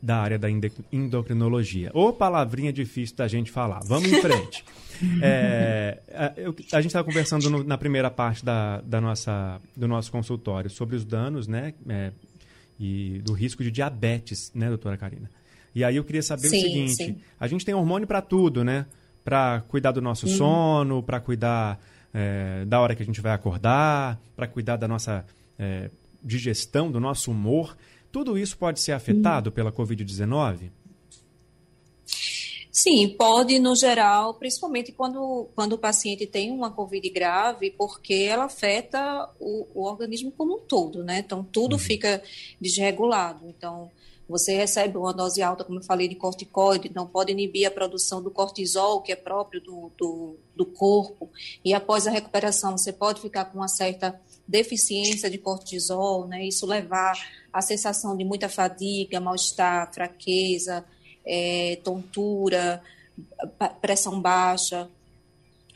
da 0.00 0.18
área 0.18 0.38
da 0.38 0.48
endocrinologia. 0.92 1.90
Ô 1.94 2.12
palavrinha 2.12 2.72
difícil 2.72 3.16
da 3.16 3.26
gente 3.28 3.50
falar. 3.50 3.80
Vamos 3.86 4.12
em 4.12 4.20
frente. 4.20 4.64
é, 5.22 6.02
a, 6.12 6.32
eu, 6.36 6.54
a, 6.72 6.80
gente 6.80 6.88
estava 6.88 7.04
conversando 7.04 7.48
no, 7.48 7.64
na 7.64 7.78
primeira 7.78 8.10
parte 8.10 8.44
da, 8.44 8.80
da, 8.82 9.00
nossa, 9.00 9.58
do 9.74 9.88
nosso 9.88 10.12
consultório 10.12 10.68
sobre 10.68 10.96
os 10.96 11.04
danos, 11.04 11.48
né? 11.48 11.72
É, 11.88 12.12
e 12.78 13.20
do 13.24 13.32
risco 13.32 13.62
de 13.62 13.70
diabetes, 13.70 14.50
né, 14.54 14.68
doutora 14.68 14.96
Karina? 14.96 15.30
E 15.74 15.84
aí 15.84 15.96
eu 15.96 16.04
queria 16.04 16.22
saber 16.22 16.48
sim, 16.48 16.58
o 16.58 16.60
seguinte: 16.60 16.94
sim. 16.94 17.16
a 17.38 17.46
gente 17.46 17.64
tem 17.64 17.74
hormônio 17.74 18.06
para 18.06 18.20
tudo, 18.20 18.64
né? 18.64 18.86
Para 19.24 19.62
cuidar 19.68 19.92
do 19.92 20.00
nosso 20.00 20.26
uhum. 20.26 20.36
sono, 20.36 21.02
para 21.02 21.20
cuidar 21.20 21.80
é, 22.12 22.64
da 22.66 22.80
hora 22.80 22.94
que 22.94 23.02
a 23.02 23.06
gente 23.06 23.20
vai 23.20 23.32
acordar, 23.32 24.20
para 24.34 24.46
cuidar 24.46 24.76
da 24.76 24.88
nossa 24.88 25.24
é, 25.58 25.90
digestão, 26.22 26.90
do 26.90 27.00
nosso 27.00 27.30
humor. 27.30 27.76
Tudo 28.10 28.36
isso 28.36 28.56
pode 28.58 28.80
ser 28.80 28.92
afetado 28.92 29.50
uhum. 29.50 29.54
pela 29.54 29.72
Covid-19? 29.72 30.70
Sim, 32.70 33.06
pode 33.10 33.58
no 33.58 33.76
geral, 33.76 34.32
principalmente 34.32 34.92
quando, 34.92 35.46
quando 35.54 35.74
o 35.74 35.78
paciente 35.78 36.26
tem 36.26 36.50
uma 36.50 36.70
Covid 36.70 37.06
grave, 37.10 37.70
porque 37.70 38.14
ela 38.14 38.44
afeta 38.44 39.28
o, 39.38 39.66
o 39.74 39.84
organismo 39.84 40.32
como 40.32 40.56
um 40.56 40.58
todo, 40.58 41.04
né? 41.04 41.18
Então, 41.18 41.44
tudo 41.44 41.74
uhum. 41.74 41.78
fica 41.78 42.22
desregulado. 42.58 43.46
Então, 43.46 43.90
você 44.28 44.54
recebe 44.54 44.96
uma 44.96 45.12
dose 45.12 45.42
alta, 45.42 45.64
como 45.64 45.78
eu 45.78 45.84
falei, 45.84 46.08
de 46.08 46.14
corticoide, 46.14 46.90
não 46.94 47.06
pode 47.06 47.32
inibir 47.32 47.66
a 47.66 47.70
produção 47.70 48.22
do 48.22 48.30
cortisol, 48.30 49.02
que 49.02 49.12
é 49.12 49.16
próprio 49.16 49.60
do, 49.60 49.92
do, 49.98 50.36
do 50.54 50.66
corpo, 50.66 51.30
e 51.64 51.74
após 51.74 52.06
a 52.06 52.10
recuperação 52.10 52.76
você 52.76 52.92
pode 52.92 53.20
ficar 53.20 53.46
com 53.46 53.58
uma 53.58 53.68
certa 53.68 54.18
deficiência 54.46 55.30
de 55.30 55.38
cortisol, 55.38 56.26
né? 56.26 56.44
Isso 56.44 56.66
levar 56.66 57.14
à 57.52 57.62
sensação 57.62 58.16
de 58.16 58.24
muita 58.24 58.48
fadiga, 58.48 59.20
mal-estar, 59.20 59.92
fraqueza, 59.92 60.84
é, 61.24 61.78
tontura, 61.82 62.82
pressão 63.80 64.20
baixa. 64.20 64.88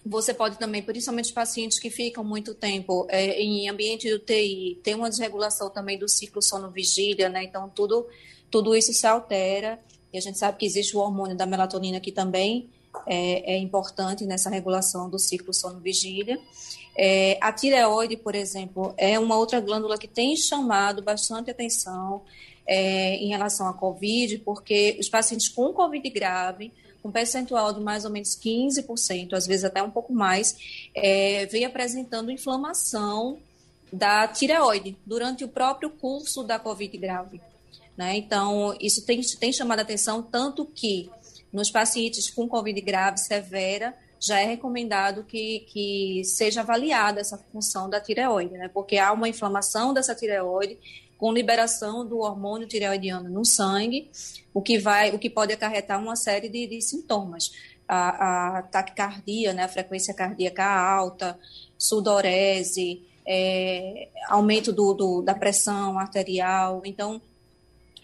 Você 0.05 0.33
pode 0.33 0.59
também, 0.59 0.83
principalmente 0.83 1.33
pacientes 1.33 1.79
que 1.81 1.91
ficam 1.91 2.23
muito 2.23 2.55
tempo 2.55 3.07
é, 3.09 3.41
em 3.41 3.69
ambiente 3.69 4.07
de 4.07 4.15
UTI, 4.15 4.81
tem 4.83 4.95
uma 4.95 5.11
desregulação 5.11 5.69
também 5.69 5.99
do 5.99 6.09
ciclo 6.09 6.41
sono-vigília, 6.41 7.29
né? 7.29 7.45
Então, 7.45 7.69
tudo, 7.69 8.07
tudo 8.51 8.75
isso 8.75 8.93
se 8.93 9.07
altera. 9.07 9.79
E 10.13 10.19
a 10.19 10.21
gente 10.21 10.39
sabe 10.39 10.59
que 10.59 10.67
existe 10.67 10.97
o 10.97 11.01
hormônio 11.01 11.37
da 11.37 11.47
melatonina 11.47 12.01
que 12.01 12.13
também 12.13 12.69
é, 13.07 13.55
é 13.55 13.59
importante 13.59 14.25
nessa 14.25 14.49
regulação 14.49 15.11
do 15.11 15.19
ciclo 15.19 15.53
sono-vigília. 15.53 16.39
É, 16.97 17.37
a 17.41 17.53
tireoide, 17.53 18.17
por 18.17 18.35
exemplo, 18.35 18.95
é 18.97 19.19
uma 19.19 19.37
outra 19.37 19.61
glândula 19.61 19.99
que 19.99 20.09
tem 20.09 20.35
chamado 20.37 21.03
bastante 21.03 21.51
atenção 21.51 22.23
é, 22.67 23.17
em 23.17 23.29
relação 23.29 23.69
à 23.69 23.75
Covid, 23.75 24.39
porque 24.39 24.97
os 24.99 25.09
pacientes 25.09 25.49
com 25.49 25.73
Covid 25.75 26.09
grave, 26.09 26.73
com 27.03 27.11
percentual 27.11 27.73
de 27.73 27.81
mais 27.81 28.05
ou 28.05 28.11
menos 28.11 28.31
15%, 28.31 29.35
às 29.35 29.47
vezes 29.47 29.65
até 29.65 29.83
um 29.83 29.91
pouco 29.91 30.13
mais, 30.13 30.57
é, 30.95 31.45
vem 31.47 31.65
apresentando 31.65 32.31
inflamação 32.31 33.39
da 33.93 34.27
tireoide 34.27 34.97
durante 35.05 35.45
o 35.45 35.49
próprio 35.49 35.91
curso 35.91 36.43
da 36.43 36.59
Covid 36.59 36.97
grave. 36.97 37.41
Né? 37.97 38.17
Então, 38.17 38.77
isso 38.81 39.05
tem, 39.07 39.21
tem 39.41 39.53
chamado 39.53 39.79
a 39.79 39.83
atenção, 39.83 40.23
tanto 40.23 40.67
que 40.67 41.11
nos 41.53 41.71
pacientes 41.71 42.31
com 42.31 42.49
Covid 42.49 42.79
grave 42.83 43.19
severa, 43.19 43.97
já 44.21 44.41
é 44.41 44.45
recomendado 44.45 45.25
que, 45.25 45.61
que 45.61 46.23
seja 46.25 46.61
avaliada 46.61 47.21
essa 47.21 47.39
função 47.53 47.89
da 47.89 48.01
tireoide, 48.01 48.55
né? 48.55 48.69
porque 48.69 48.99
há 48.99 49.13
uma 49.13 49.29
inflamação 49.29 49.95
dessa 49.95 50.15
tireoide 50.15 50.79
com 51.17 51.33
liberação 51.33 52.07
do 52.07 52.19
hormônio 52.19 52.67
tireoidiano 52.67 53.31
no 53.31 53.45
sangue, 53.45 54.11
o 54.53 54.61
que 54.61 54.79
vai, 54.79 55.15
o 55.15 55.19
que 55.19 55.31
pode 55.31 55.53
acarretar 55.53 56.01
uma 56.01 56.17
série 56.17 56.49
de, 56.49 56.67
de 56.67 56.81
sintomas. 56.83 57.51
A, 57.89 58.59
a, 58.59 58.63
taquicardia, 58.63 59.55
né, 59.55 59.63
a 59.63 59.69
frequência 59.69 60.13
cardíaca 60.13 60.65
alta, 60.65 61.39
sudorese, 61.79 63.01
é, 63.25 64.09
aumento 64.29 64.73
do, 64.73 64.93
do, 64.93 65.23
da 65.23 65.35
pressão 65.35 65.99
arterial. 65.99 66.83
Então, 66.85 67.23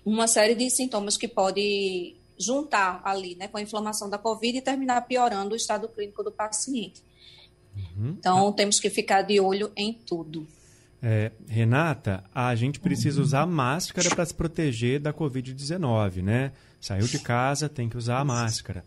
uma 0.04 0.26
série 0.26 0.54
de 0.54 0.68
sintomas 0.70 1.16
que 1.16 1.28
pode 1.28 2.16
juntar 2.38 3.00
ali, 3.04 3.36
né, 3.36 3.48
com 3.48 3.56
a 3.56 3.62
inflamação 3.62 4.10
da 4.10 4.18
COVID 4.18 4.58
e 4.58 4.60
terminar 4.60 5.02
piorando 5.02 5.54
o 5.54 5.56
estado 5.56 5.88
clínico 5.88 6.22
do 6.22 6.32
paciente. 6.32 7.02
Uhum. 7.76 8.16
Então, 8.18 8.52
temos 8.52 8.80
que 8.80 8.90
ficar 8.90 9.22
de 9.22 9.40
olho 9.40 9.70
em 9.76 9.92
tudo. 9.92 10.46
É, 11.02 11.32
Renata, 11.48 12.22
a 12.34 12.54
gente 12.54 12.78
precisa 12.78 13.20
usar 13.20 13.46
máscara 13.46 14.08
para 14.10 14.24
se 14.24 14.34
proteger 14.34 15.00
da 15.00 15.12
Covid-19, 15.12 16.22
né? 16.22 16.52
Saiu 16.80 17.06
de 17.06 17.18
casa, 17.18 17.68
tem 17.68 17.88
que 17.88 17.96
usar 17.96 18.18
a 18.18 18.24
máscara. 18.24 18.84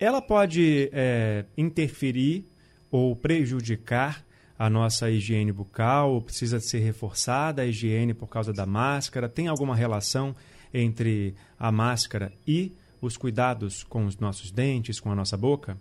Ela 0.00 0.22
pode 0.22 0.90
é, 0.92 1.44
interferir 1.56 2.46
ou 2.90 3.14
prejudicar 3.14 4.24
a 4.58 4.70
nossa 4.70 5.10
higiene 5.10 5.52
bucal? 5.52 6.20
Precisa 6.22 6.60
ser 6.60 6.80
reforçada 6.80 7.62
a 7.62 7.66
higiene 7.66 8.14
por 8.14 8.28
causa 8.28 8.52
da 8.52 8.66
máscara? 8.66 9.28
Tem 9.28 9.48
alguma 9.48 9.74
relação 9.74 10.34
entre 10.72 11.34
a 11.58 11.70
máscara 11.70 12.32
e 12.46 12.72
os 13.00 13.16
cuidados 13.16 13.82
com 13.84 14.06
os 14.06 14.16
nossos 14.18 14.50
dentes, 14.50 14.98
com 14.98 15.10
a 15.10 15.14
nossa 15.14 15.36
boca? 15.36 15.76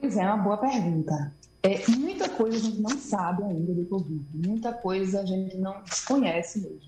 Pois 0.00 0.16
é, 0.16 0.22
é 0.22 0.26
uma 0.26 0.36
boa 0.36 0.58
pergunta. 0.58 1.34
É, 1.62 1.82
muita 1.90 2.28
coisa 2.28 2.56
a 2.56 2.60
gente 2.60 2.80
não 2.80 2.96
sabe 2.96 3.42
ainda 3.42 3.74
do 3.74 3.84
Covid, 3.86 4.24
muita 4.34 4.72
coisa 4.72 5.20
a 5.20 5.26
gente 5.26 5.56
não 5.56 5.82
desconhece 5.82 6.60
mesmo. 6.60 6.80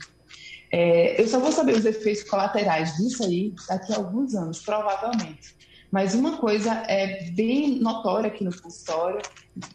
É, 0.71 1.21
eu 1.21 1.27
só 1.27 1.41
vou 1.41 1.51
saber 1.51 1.75
os 1.75 1.85
efeitos 1.85 2.23
colaterais 2.25 2.97
disso 2.97 3.25
aí 3.25 3.55
daqui 3.67 3.93
a 3.93 3.97
alguns 3.97 4.35
anos, 4.35 4.61
provavelmente. 4.61 5.57
Mas 5.91 6.15
uma 6.15 6.37
coisa 6.37 6.73
é 6.87 7.31
bem 7.31 7.79
notória 7.81 8.29
aqui 8.29 8.45
no 8.45 8.55
consultório, 8.61 9.23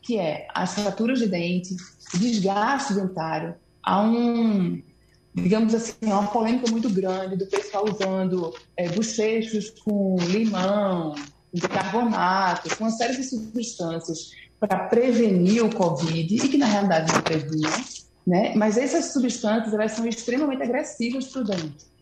que 0.01 0.17
é 0.17 0.47
as 0.53 0.73
fraturas 0.73 1.19
de 1.19 1.27
dente, 1.27 1.75
desgaste 2.13 2.93
dentário. 2.93 3.55
Há 3.81 4.01
um, 4.01 4.81
digamos 5.33 5.73
assim, 5.73 5.93
uma 6.03 6.27
polêmica 6.27 6.69
muito 6.71 6.89
grande 6.89 7.35
do 7.35 7.47
pessoal 7.47 7.85
usando 7.89 8.53
é, 8.77 8.89
bochechos 8.89 9.71
com 9.83 10.15
limão, 10.19 11.15
bicarbonato, 11.53 12.75
com 12.75 12.83
uma 12.83 12.91
série 12.91 13.15
de 13.15 13.23
substâncias 13.23 14.31
para 14.59 14.87
prevenir 14.87 15.65
o 15.65 15.73
Covid 15.73 16.35
e 16.35 16.47
que 16.47 16.57
na 16.57 16.65
realidade 16.65 17.11
não 17.11 17.21
preveniam, 17.21 17.71
né? 18.25 18.53
Mas 18.55 18.77
essas 18.77 19.11
substâncias 19.11 19.73
elas 19.73 19.91
são 19.91 20.07
extremamente 20.07 20.63
agressivas 20.63 21.27
para 21.27 21.41
o 21.41 21.43
dente. 21.43 21.92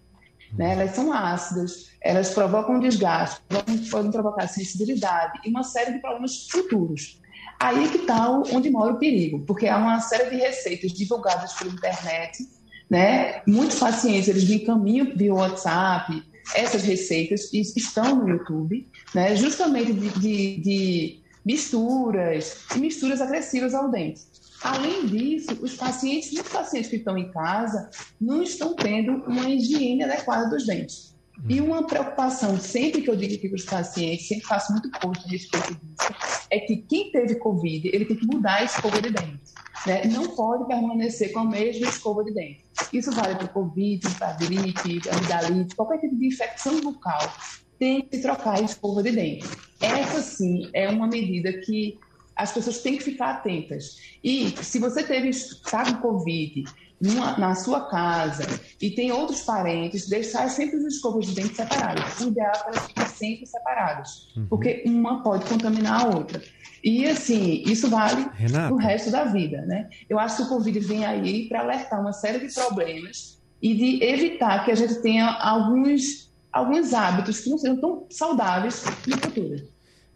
Né? 0.53 0.74
Elas 0.74 0.96
são 0.96 1.13
ácidas, 1.13 1.91
elas 2.01 2.31
provocam 2.31 2.79
desgaste, 2.79 3.41
podem 3.89 4.12
provocar 4.12 4.48
sensibilidade 4.48 5.39
e 5.46 5.50
uma 5.50 5.63
série 5.63 5.93
de 5.93 6.00
problemas 6.00 6.48
futuros. 6.50 7.20
Aí 7.60 7.89
que 7.89 7.98
está 7.98 8.29
onde 8.29 8.70
mora 8.70 8.93
o 8.93 8.98
perigo, 8.98 9.39
porque 9.46 9.67
há 9.67 9.77
uma 9.77 10.00
série 10.00 10.29
de 10.29 10.36
receitas 10.36 10.91
divulgadas 10.91 11.53
pela 11.53 11.72
internet 11.72 12.48
né? 12.91 13.41
Muitos 13.48 13.79
pacientes 13.79 14.27
eles 14.27 14.43
me 14.50 14.55
encaminham 14.55 15.13
via 15.15 15.34
WhatsApp 15.34 16.22
essas 16.53 16.84
receitas 16.84 17.53
estão 17.53 18.15
no 18.15 18.27
YouTube, 18.27 18.86
né? 19.15 19.36
Justamente 19.36 19.93
de, 19.93 20.10
de, 20.20 20.58
de 20.58 21.20
misturas 21.46 22.65
misturas 22.75 23.22
agressivas 23.22 23.74
ao 23.74 23.89
dente. 23.89 24.22
Além 24.63 25.07
disso, 25.07 25.57
os 25.61 25.75
pacientes, 25.75 26.31
muitos 26.31 26.51
pacientes 26.51 26.89
que 26.89 26.97
estão 26.97 27.17
em 27.17 27.31
casa, 27.31 27.89
não 28.19 28.43
estão 28.43 28.75
tendo 28.75 29.13
uma 29.25 29.49
higiene 29.49 30.03
adequada 30.03 30.49
dos 30.49 30.65
dentes. 30.65 31.11
E 31.49 31.59
uma 31.59 31.87
preocupação, 31.87 32.59
sempre 32.59 33.01
que 33.01 33.09
eu 33.09 33.15
digo 33.15 33.33
aqui 33.33 33.49
para 33.49 33.55
os 33.55 33.65
pacientes, 33.65 34.27
sempre 34.27 34.45
faço 34.45 34.71
muito 34.71 34.91
post 34.99 35.25
a 35.25 35.29
respeito 35.29 35.73
disso, 35.73 36.13
é 36.51 36.59
que 36.59 36.77
quem 36.77 37.11
teve 37.11 37.35
Covid, 37.35 37.89
ele 37.91 38.05
tem 38.05 38.17
que 38.17 38.27
mudar 38.27 38.57
a 38.57 38.63
escova 38.63 39.01
de 39.01 39.09
dente. 39.09 39.39
Né? 39.87 40.05
Não 40.05 40.35
pode 40.35 40.67
permanecer 40.67 41.31
com 41.31 41.39
a 41.39 41.45
mesma 41.45 41.87
escova 41.87 42.23
de 42.23 42.31
dente. 42.31 42.63
Isso 42.93 43.11
vale 43.11 43.35
para 43.35 43.47
Covid, 43.47 44.07
para 44.15 44.33
gripe, 44.33 45.01
amidalite, 45.09 45.75
qualquer 45.75 45.99
tipo 45.99 46.15
de 46.15 46.27
infecção 46.27 46.79
bucal. 46.81 47.33
Tem 47.79 48.01
que 48.01 48.19
trocar 48.19 48.59
a 48.59 48.61
escova 48.61 49.01
de 49.01 49.11
dente. 49.11 49.47
Essa, 49.79 50.21
sim, 50.21 50.69
é 50.73 50.87
uma 50.87 51.07
medida 51.07 51.51
que 51.53 51.97
as 52.35 52.51
pessoas 52.51 52.79
têm 52.79 52.97
que 52.97 53.03
ficar 53.03 53.31
atentas. 53.31 53.97
E 54.23 54.50
se 54.63 54.79
você 54.79 55.03
teve, 55.03 55.29
está 55.29 55.85
com 55.85 56.01
Covid, 56.01 56.63
numa, 57.01 57.38
na 57.38 57.55
sua 57.55 57.89
casa 57.89 58.43
e 58.79 58.91
tem 58.91 59.11
outros 59.11 59.41
parentes, 59.41 60.07
deixar 60.07 60.47
sempre 60.50 60.77
os 60.77 60.85
escovas 60.85 61.25
de 61.25 61.33
dente 61.33 61.55
separados. 61.55 62.19
O 62.19 62.27
ideal 62.27 62.51
é 62.51 62.59
que 62.59 62.67
elas 62.67 62.88
fiquem 62.88 63.05
sempre 63.07 63.45
separadas, 63.47 64.27
uhum. 64.38 64.45
porque 64.47 64.83
uma 64.85 65.23
pode 65.23 65.45
contaminar 65.45 66.01
a 66.01 66.07
outra. 66.15 66.41
E 66.83 67.05
assim, 67.07 67.63
isso 67.65 67.89
vale 67.89 68.25
o 68.71 68.75
resto 68.75 69.11
da 69.11 69.25
vida, 69.25 69.61
né? 69.63 69.89
Eu 70.09 70.17
acho 70.17 70.38
que 70.38 70.43
o 70.43 70.47
Covid 70.47 70.79
vem 70.79 71.05
aí 71.05 71.47
para 71.47 71.59
alertar 71.59 72.00
uma 72.00 72.13
série 72.13 72.45
de 72.45 72.53
problemas 72.53 73.39
e 73.61 73.75
de 73.75 74.03
evitar 74.03 74.65
que 74.65 74.71
a 74.71 74.75
gente 74.75 74.95
tenha 74.95 75.27
alguns, 75.27 76.31
alguns 76.51 76.93
hábitos 76.93 77.41
que 77.41 77.50
não 77.50 77.57
sejam 77.57 77.79
tão 77.79 78.07
saudáveis 78.09 78.83
no 79.05 79.17
futuro. 79.17 79.70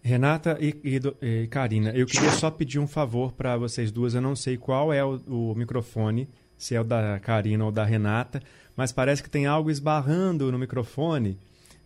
Renata 0.06 0.56
e, 0.62 0.76
e, 0.84 1.02
e 1.26 1.48
Karina, 1.48 1.90
eu 1.90 2.06
queria 2.06 2.30
só 2.30 2.52
pedir 2.52 2.78
um 2.78 2.86
favor 2.86 3.32
para 3.32 3.58
vocês 3.58 3.92
duas. 3.92 4.14
Eu 4.14 4.22
não 4.22 4.36
sei 4.36 4.56
qual 4.56 4.94
é 4.94 5.04
o, 5.04 5.16
o, 5.26 5.56
microfone, 5.56 6.30
se 6.56 6.76
é 6.76 6.80
o 6.80 6.84
da 6.84 7.20
Karina 7.20 7.66
ou 7.66 7.72
da 7.72 7.84
Renata, 7.84 8.40
mas 8.78 8.92
parece 8.92 9.24
que 9.24 9.30
tem 9.32 9.48
algo 9.48 9.72
esbarrando 9.72 10.52
no 10.52 10.60
microfone 10.60 11.40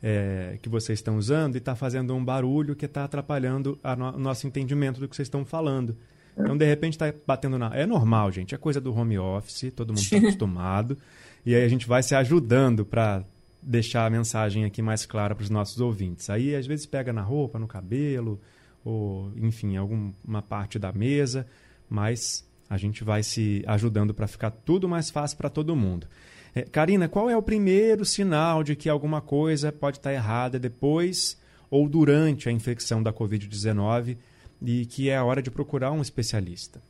é, 0.03 0.59
que 0.61 0.67
vocês 0.67 0.99
estão 0.99 1.17
usando 1.17 1.55
e 1.55 1.59
está 1.59 1.77
fazendo 1.77 2.13
um 2.13 2.23
barulho 2.23 2.75
que 2.75 2.83
está 2.83 3.05
atrapalhando 3.05 3.79
no, 3.97 4.09
o 4.09 4.19
nosso 4.19 4.45
entendimento 4.45 4.99
do 4.99 5.07
que 5.07 5.15
vocês 5.15 5.27
estão 5.27 5.45
falando. 5.45 5.95
Então, 6.37 6.57
de 6.57 6.65
repente, 6.65 6.95
está 6.95 7.13
batendo 7.25 7.57
na. 7.57 7.73
É 7.73 7.85
normal, 7.85 8.33
gente. 8.33 8.53
É 8.53 8.57
coisa 8.57 8.81
do 8.81 8.93
home 8.93 9.17
office, 9.17 9.71
todo 9.73 9.93
mundo 9.93 10.01
está 10.01 10.17
acostumado. 10.27 10.97
E 11.45 11.55
aí 11.55 11.63
a 11.63 11.69
gente 11.69 11.87
vai 11.87 12.03
se 12.03 12.13
ajudando 12.13 12.83
para 12.85 13.23
deixar 13.61 14.05
a 14.05 14.09
mensagem 14.09 14.65
aqui 14.65 14.81
mais 14.81 15.05
clara 15.05 15.35
para 15.35 15.43
os 15.43 15.49
nossos 15.49 15.79
ouvintes. 15.79 16.29
Aí, 16.29 16.55
às 16.55 16.65
vezes, 16.65 16.85
pega 16.85 17.11
na 17.11 17.21
roupa, 17.21 17.59
no 17.59 17.67
cabelo, 17.67 18.39
ou, 18.83 19.31
enfim, 19.37 19.77
alguma 19.77 20.41
parte 20.41 20.79
da 20.79 20.91
mesa, 20.91 21.45
mas 21.89 22.47
a 22.69 22.77
gente 22.77 23.03
vai 23.03 23.23
se 23.23 23.63
ajudando 23.67 24.13
para 24.13 24.27
ficar 24.27 24.51
tudo 24.51 24.87
mais 24.87 25.09
fácil 25.09 25.37
para 25.37 25.49
todo 25.49 25.75
mundo. 25.75 26.07
É, 26.53 26.61
Karina, 26.61 27.07
qual 27.07 27.29
é 27.29 27.37
o 27.37 27.41
primeiro 27.41 28.05
sinal 28.05 28.63
de 28.63 28.75
que 28.75 28.89
alguma 28.89 29.21
coisa 29.21 29.71
pode 29.71 29.97
estar 29.97 30.13
errada 30.13 30.59
depois 30.59 31.39
ou 31.69 31.87
durante 31.87 32.49
a 32.49 32.51
infecção 32.51 33.03
da 33.03 33.13
Covid-19 33.13 34.17
e 34.61 34.85
que 34.85 35.09
é 35.09 35.17
a 35.17 35.23
hora 35.23 35.41
de 35.41 35.51
procurar 35.51 35.91
um 35.91 36.01
especialista? 36.01 36.81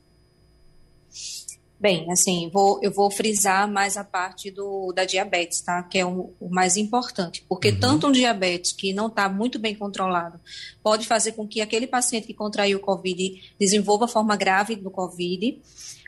Bem, 1.79 2.11
assim, 2.11 2.49
vou, 2.51 2.77
eu 2.83 2.91
vou 2.91 3.09
frisar 3.09 3.65
mais 3.65 3.95
a 3.95 4.03
parte 4.03 4.51
do, 4.51 4.91
da 4.91 5.05
diabetes, 5.05 5.61
tá? 5.61 5.81
Que 5.83 5.99
é 5.99 6.05
o, 6.05 6.33
o 6.37 6.49
mais 6.49 6.75
importante. 6.75 7.45
Porque 7.47 7.69
uhum. 7.69 7.79
tanto 7.79 8.07
um 8.07 8.11
diabetes 8.11 8.73
que 8.73 8.91
não 8.91 9.07
está 9.07 9.29
muito 9.29 9.57
bem 9.57 9.73
controlado 9.73 10.41
pode 10.83 11.07
fazer 11.07 11.31
com 11.31 11.47
que 11.47 11.61
aquele 11.61 11.87
paciente 11.87 12.27
que 12.27 12.33
contraiu 12.33 12.79
o 12.79 12.81
COVID 12.81 13.53
desenvolva 13.57 14.09
forma 14.09 14.35
grave 14.35 14.75
do 14.75 14.91
COVID, 14.91 15.61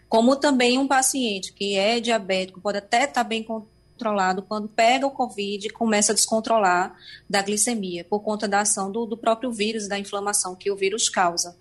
como 0.09 0.35
também 0.35 0.77
um 0.77 0.89
paciente 0.89 1.53
que 1.53 1.77
é 1.77 2.01
diabético 2.01 2.59
pode 2.59 2.79
até 2.79 3.05
estar 3.05 3.23
tá 3.23 3.23
bem 3.23 3.41
controlado 3.41 4.41
quando 4.41 4.67
pega 4.67 5.07
o 5.07 5.11
COVID 5.11 5.67
e 5.67 5.69
começa 5.69 6.11
a 6.11 6.15
descontrolar 6.15 6.97
da 7.29 7.41
glicemia, 7.41 8.03
por 8.03 8.19
conta 8.19 8.45
da 8.45 8.59
ação 8.59 8.91
do, 8.91 9.05
do 9.05 9.15
próprio 9.15 9.53
vírus, 9.53 9.87
da 9.87 9.97
inflamação 9.97 10.53
que 10.53 10.69
o 10.69 10.75
vírus 10.75 11.07
causa. 11.07 11.55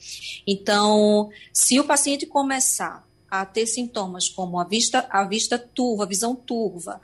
Então, 0.44 1.28
se 1.52 1.78
o 1.78 1.84
paciente 1.84 2.26
começar 2.26 3.08
a 3.30 3.44
ter 3.46 3.66
sintomas 3.66 4.28
como 4.28 4.58
a 4.58 4.64
vista, 4.64 5.06
a 5.10 5.24
vista 5.24 5.58
turva, 5.58 6.04
a 6.04 6.06
visão 6.06 6.34
turva, 6.34 7.00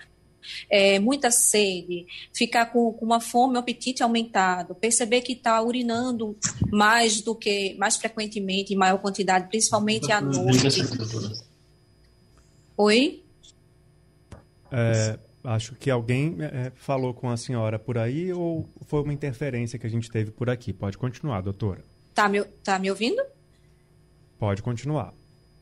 é, 0.70 0.98
muita 0.98 1.30
sede, 1.30 2.06
ficar 2.32 2.66
com, 2.66 2.92
com 2.92 3.04
uma 3.04 3.20
fome, 3.20 3.56
um 3.56 3.58
apetite 3.58 4.02
aumentado, 4.02 4.74
perceber 4.74 5.20
que 5.20 5.32
está 5.32 5.60
urinando 5.62 6.36
mais 6.70 7.20
do 7.20 7.34
que, 7.34 7.74
mais 7.78 7.96
frequentemente, 7.96 8.72
em 8.74 8.76
maior 8.76 8.98
quantidade, 8.98 9.48
principalmente 9.48 10.10
à 10.10 10.20
noite. 10.20 10.82
Oi? 12.76 13.22
É, 14.70 15.18
acho 15.44 15.74
que 15.76 15.90
alguém 15.90 16.36
é, 16.40 16.72
falou 16.74 17.14
com 17.14 17.30
a 17.30 17.36
senhora 17.36 17.78
por 17.78 17.96
aí 17.96 18.32
ou 18.32 18.68
foi 18.86 19.02
uma 19.02 19.12
interferência 19.12 19.78
que 19.78 19.86
a 19.86 19.90
gente 19.90 20.10
teve 20.10 20.30
por 20.30 20.50
aqui. 20.50 20.72
Pode 20.72 20.98
continuar, 20.98 21.40
doutora. 21.40 21.82
Tá 22.14 22.28
me, 22.28 22.42
tá 22.42 22.78
me 22.78 22.90
ouvindo? 22.90 23.22
Pode 24.38 24.62
continuar. 24.62 25.14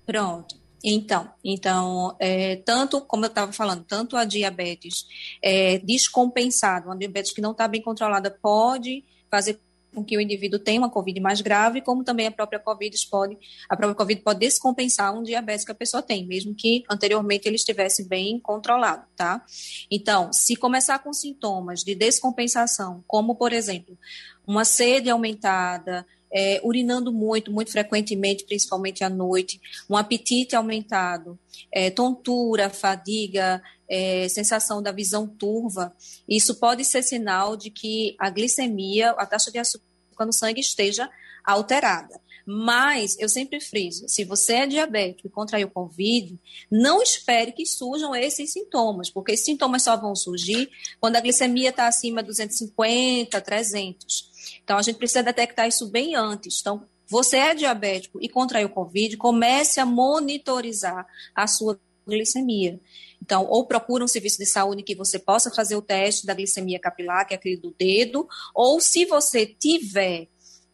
Pronto. 0.07 0.63
Então, 0.87 1.31
então 1.43 2.15
é, 2.21 2.57
tanto, 2.57 3.01
como 3.01 3.25
eu 3.25 3.29
estava 3.29 3.53
falando, 3.53 3.85
tanto 3.85 4.17
a 4.17 4.25
diabetes 4.25 5.07
é, 5.43 5.79
descompensada, 5.79 6.87
uma 6.87 6.97
diabetes 6.97 7.33
que 7.33 7.41
não 7.41 7.53
está 7.53 7.67
bem 7.67 7.81
controlada, 7.81 8.31
pode 8.31 9.03
fazer 9.31 9.59
com 9.95 10.05
que 10.05 10.17
o 10.17 10.21
indivíduo 10.21 10.59
tenha 10.59 10.81
uma 10.81 10.91
COVID 10.91 11.21
mais 11.21 11.41
grave, 11.41 11.81
como 11.81 12.05
também 12.05 12.27
a 12.27 12.31
própria 12.31 12.59
COVID 12.59 12.95
pode, 13.09 13.39
a 13.69 13.77
própria 13.77 13.95
COVID 13.95 14.21
pode 14.23 14.41
descompensar 14.41 15.17
um 15.17 15.23
diabetes 15.23 15.65
que 15.65 15.73
a 15.73 15.75
pessoa 15.75 16.03
tem, 16.03 16.27
mesmo 16.27 16.55
que 16.55 16.85
anteriormente 16.91 17.47
ele 17.47 17.57
estivesse 17.57 18.07
bem 18.07 18.39
controlado, 18.41 19.07
tá? 19.17 19.43
Então, 19.91 20.33
se 20.33 20.57
começar 20.57 20.99
com 20.99 21.13
sintomas 21.13 21.85
de 21.85 21.95
descompensação, 21.95 23.05
como 23.07 23.37
por 23.37 23.53
exemplo, 23.53 23.97
uma 24.47 24.65
sede 24.65 25.09
aumentada, 25.09 26.05
é, 26.33 26.61
urinando 26.65 27.13
muito, 27.13 27.53
muito 27.53 27.71
frequentemente, 27.71 28.45
principalmente 28.45 29.05
à 29.05 29.09
noite, 29.09 29.61
um 29.89 29.97
apetite 29.97 30.57
aumentado, 30.57 31.39
é, 31.73 31.91
tontura, 31.91 32.71
fadiga, 32.71 33.63
é, 33.89 34.29
sensação 34.29 34.83
da 34.83 34.93
visão 34.93 35.27
turva, 35.27 35.95
isso 36.29 36.57
pode 36.57 36.85
ser 36.85 37.03
sinal 37.03 37.57
de 37.57 37.71
que 37.71 38.17
a 38.19 38.31
glicemia, 38.31 39.11
a 39.11 39.27
taxa 39.27 39.51
de 39.51 39.59
açúcar 39.59 39.85
no 40.27 40.33
sangue 40.33 40.61
esteja 40.61 41.09
alterada. 41.45 42.21
Mas 42.47 43.19
eu 43.19 43.29
sempre 43.29 43.59
friso, 43.59 44.07
se 44.07 44.23
você 44.23 44.55
é 44.55 44.67
diabético 44.67 45.29
e 45.29 45.31
contraiu 45.31 45.71
Covid, 45.71 46.39
não 46.71 47.03
espere 47.03 47.53
que 47.53 47.65
surjam 47.65 48.15
esses 48.15 48.53
sintomas, 48.53 49.09
porque 49.09 49.33
esses 49.33 49.47
sintomas 49.47 49.83
só 49.83 49.97
vão 49.97 50.15
surgir 50.15 50.69
quando 51.01 51.17
a 51.17 51.21
glicemia 51.21 51.71
está 51.71 51.87
acima 51.87 52.23
de 52.23 52.29
250, 52.29 53.41
300. 53.41 54.34
Então, 54.65 54.79
a 54.79 54.83
gente 54.83 54.97
precisa 54.97 55.23
detectar 55.23 55.69
isso 55.69 55.89
bem 55.91 56.15
antes. 56.15 56.61
Então, 56.61 56.87
você 57.07 57.37
é 57.37 57.55
diabético 57.55 58.19
e 58.21 58.29
contraiu 58.29 58.69
Covid, 58.69 59.17
comece 59.17 59.79
a 59.79 59.87
monitorizar 59.87 61.07
a 61.35 61.47
sua 61.47 61.79
glicemia. 62.07 62.81
Então, 63.23 63.47
ou 63.49 63.67
procura 63.67 64.05
um 64.05 64.09
serviço 64.09 64.39
de 64.39 64.47
saúde 64.47 64.83
que 64.83 64.95
você 64.95 65.19
possa 65.19 65.51
fazer 65.51 65.77
o 65.77 65.83
teste 65.83 66.27
da 66.27 66.35
glicemia 66.35 66.79
capilar, 66.79 67.27
que 67.27 67.35
é 67.35 67.37
aquele 67.37 67.57
do 67.57 67.75
dedo, 67.79 68.27
ou 68.55 68.81
se 68.81 69.05
você 69.05 69.47
tiver 69.47 70.29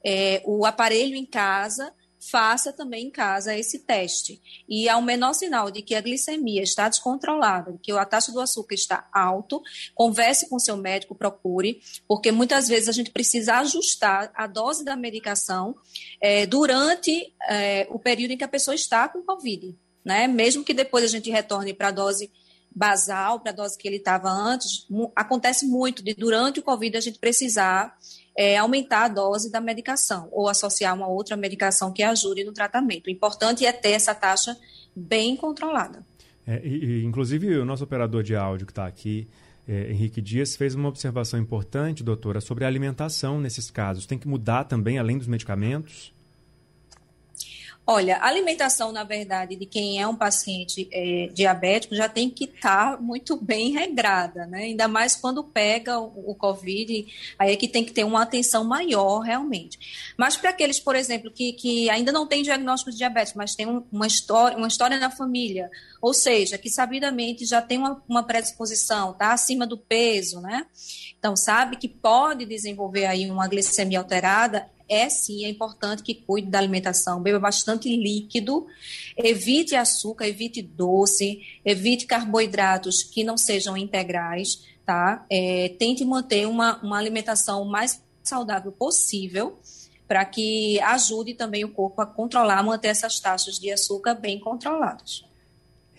é, 0.05 0.42
o 0.44 0.64
aparelho 0.64 1.14
em 1.14 1.26
casa, 1.26 1.92
faça 2.21 2.73
também 2.73 3.07
em 3.07 3.11
casa 3.11 3.57
esse 3.57 3.79
teste. 3.79 4.41
E 4.69 4.89
ao 4.89 5.01
menor 5.01 5.33
sinal 5.33 5.71
de 5.71 5.81
que 5.81 5.95
a 5.95 6.01
glicemia 6.01 6.63
está 6.63 6.89
descontrolada, 6.89 7.73
de 7.73 7.79
que 7.79 7.93
a 7.93 8.05
taxa 8.05 8.31
do 8.31 8.41
açúcar 8.41 8.75
está 8.75 9.09
alto, 9.13 9.63
converse 9.95 10.49
com 10.49 10.59
seu 10.59 10.77
médico, 10.77 11.15
procure, 11.15 11.81
porque 12.07 12.31
muitas 12.31 12.69
vezes 12.69 12.89
a 12.89 12.93
gente 12.93 13.11
precisa 13.11 13.57
ajustar 13.57 14.31
a 14.35 14.47
dose 14.47 14.85
da 14.85 14.95
medicação 14.95 15.75
é, 16.21 16.45
durante 16.47 17.35
é, 17.49 17.87
o 17.91 17.99
período 17.99 18.33
em 18.33 18.37
que 18.37 18.45
a 18.45 18.49
pessoa 18.49 18.75
está 18.75 19.09
com 19.09 19.23
Covid. 19.23 19.75
Né? 20.05 20.27
Mesmo 20.27 20.63
que 20.65 20.75
depois 20.75 21.05
a 21.05 21.09
gente 21.09 21.31
retorne 21.31 21.73
para 21.73 21.89
a 21.89 21.93
dose 21.93 22.31
basal, 22.71 23.41
para 23.41 23.51
a 23.51 23.55
dose 23.55 23.77
que 23.77 23.89
ele 23.89 23.97
estava 23.97 24.31
antes, 24.31 24.87
acontece 25.17 25.67
muito 25.67 26.03
de 26.03 26.15
durante 26.15 26.61
o 26.61 26.63
Covid 26.63 26.97
a 26.97 27.01
gente 27.01 27.19
precisar 27.19 27.97
é, 28.37 28.57
aumentar 28.57 29.05
a 29.05 29.09
dose 29.09 29.51
da 29.51 29.61
medicação 29.61 30.29
ou 30.33 30.49
associar 30.49 30.95
uma 30.95 31.09
outra 31.09 31.37
medicação 31.37 31.93
que 31.93 32.03
ajude 32.03 32.45
no 32.45 32.53
tratamento. 32.53 33.07
O 33.07 33.11
importante 33.11 33.66
é 33.66 33.73
ter 33.73 33.90
essa 33.90 34.14
taxa 34.14 34.57
bem 34.95 35.37
controlada. 35.37 36.05
É, 36.47 36.61
e, 36.64 37.05
inclusive, 37.05 37.59
o 37.59 37.64
nosso 37.64 37.85
operador 37.85 38.23
de 38.23 38.35
áudio 38.35 38.66
que 38.66 38.73
está 38.73 38.87
aqui, 38.87 39.29
é, 39.69 39.90
Henrique 39.90 40.21
Dias, 40.21 40.57
fez 40.57 40.75
uma 40.75 40.88
observação 40.88 41.38
importante, 41.38 42.03
doutora, 42.03 42.40
sobre 42.40 42.64
a 42.64 42.66
alimentação 42.66 43.40
nesses 43.40 43.71
casos. 43.71 44.07
Tem 44.07 44.19
que 44.19 44.27
mudar 44.27 44.64
também, 44.64 44.99
além 44.99 45.19
dos 45.19 45.27
medicamentos? 45.27 46.12
Olha, 47.92 48.18
a 48.18 48.29
alimentação, 48.29 48.92
na 48.92 49.03
verdade, 49.03 49.57
de 49.57 49.66
quem 49.66 50.00
é 50.00 50.07
um 50.07 50.14
paciente 50.14 50.88
é, 50.92 51.29
diabético 51.35 51.92
já 51.92 52.09
tem 52.09 52.31
que 52.31 52.44
estar 52.44 52.92
tá 52.92 53.03
muito 53.03 53.37
bem 53.37 53.72
regrada, 53.72 54.46
né? 54.46 54.62
Ainda 54.62 54.87
mais 54.87 55.16
quando 55.16 55.42
pega 55.42 55.98
o, 55.98 56.31
o, 56.31 56.35
Covid, 56.37 57.05
aí 57.37 57.53
é 57.53 57.57
que 57.57 57.66
tem 57.66 57.85
que 57.85 57.90
ter 57.90 58.05
uma 58.05 58.22
atenção 58.22 58.62
maior 58.62 59.22
realmente. 59.22 60.14
Mas 60.16 60.37
para 60.37 60.50
aqueles, 60.50 60.79
por 60.79 60.94
exemplo, 60.94 61.33
que, 61.33 61.53
que 61.53 61.90
ainda 61.90 62.12
não 62.12 62.29
têm 62.29 62.44
diagnóstico 62.44 62.92
de 62.92 62.96
diabetes, 62.96 63.35
mas 63.35 63.57
tem 63.57 63.66
um, 63.66 63.83
uma, 63.90 64.07
história, 64.07 64.57
uma 64.57 64.68
história 64.68 64.96
na 64.96 65.11
família, 65.11 65.68
ou 66.00 66.14
seja, 66.14 66.57
que 66.57 66.70
sabidamente 66.70 67.44
já 67.44 67.61
tem 67.61 67.76
uma, 67.76 68.00
uma 68.09 68.22
predisposição, 68.22 69.11
está 69.11 69.33
acima 69.33 69.66
do 69.66 69.76
peso, 69.76 70.40
né? 70.40 70.64
Então, 71.18 71.35
sabe 71.35 71.76
que 71.76 71.88
pode 71.88 72.46
desenvolver 72.46 73.07
aí 73.07 73.29
uma 73.29 73.48
glicemia 73.48 73.98
alterada, 73.98 74.70
é 74.90 75.09
sim, 75.09 75.44
é 75.44 75.48
importante 75.48 76.03
que 76.03 76.14
cuide 76.14 76.48
da 76.48 76.59
alimentação, 76.59 77.22
beba 77.22 77.38
bastante 77.38 77.88
líquido, 77.96 78.66
evite 79.16 79.76
açúcar, 79.76 80.26
evite 80.26 80.61
doce, 80.61 81.40
evite 81.64 82.07
carboidratos 82.07 83.03
que 83.03 83.22
não 83.22 83.38
sejam 83.38 83.76
integrais, 83.76 84.64
tá? 84.85 85.24
É, 85.31 85.74
tente 85.79 86.05
manter 86.05 86.46
uma, 86.46 86.83
uma 86.83 86.98
alimentação 86.98 87.64
mais 87.64 88.03
saudável 88.22 88.72
possível 88.72 89.59
para 90.09 90.24
que 90.24 90.81
ajude 90.81 91.35
também 91.35 91.64
o 91.64 91.70
corpo 91.70 92.03
a 92.03 92.07
controlar, 92.07 92.64
manter 92.64 92.88
essas 92.88 93.20
taxas 93.20 93.61
de 93.61 93.70
açúcar 93.70 94.14
bem 94.14 94.40
controladas. 94.40 95.24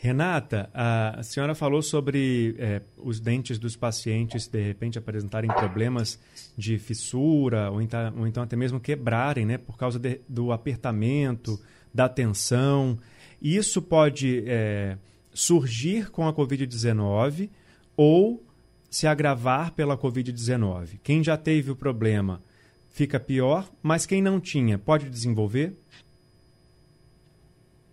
Renata, 0.03 0.67
a 0.73 1.21
senhora 1.21 1.53
falou 1.53 1.79
sobre 1.79 2.55
é, 2.57 2.81
os 2.97 3.19
dentes 3.19 3.59
dos 3.59 3.75
pacientes 3.75 4.47
de 4.47 4.59
repente 4.59 4.97
apresentarem 4.97 5.47
problemas 5.51 6.19
de 6.57 6.79
fissura 6.79 7.69
ou 7.69 7.79
então, 7.79 8.11
ou 8.17 8.25
então 8.25 8.41
até 8.41 8.55
mesmo 8.55 8.79
quebrarem, 8.79 9.45
né, 9.45 9.59
por 9.59 9.77
causa 9.77 9.99
de, 9.99 10.19
do 10.27 10.51
apertamento, 10.51 11.61
da 11.93 12.09
tensão. 12.09 12.97
Isso 13.39 13.79
pode 13.79 14.43
é, 14.47 14.97
surgir 15.31 16.09
com 16.09 16.27
a 16.27 16.33
Covid-19 16.33 17.51
ou 17.95 18.43
se 18.89 19.05
agravar 19.05 19.71
pela 19.73 19.95
Covid-19. 19.95 20.99
Quem 21.03 21.23
já 21.23 21.37
teve 21.37 21.69
o 21.69 21.75
problema 21.75 22.41
fica 22.89 23.19
pior, 23.19 23.71
mas 23.83 24.07
quem 24.07 24.19
não 24.19 24.39
tinha 24.39 24.79
pode 24.79 25.11
desenvolver? 25.11 25.75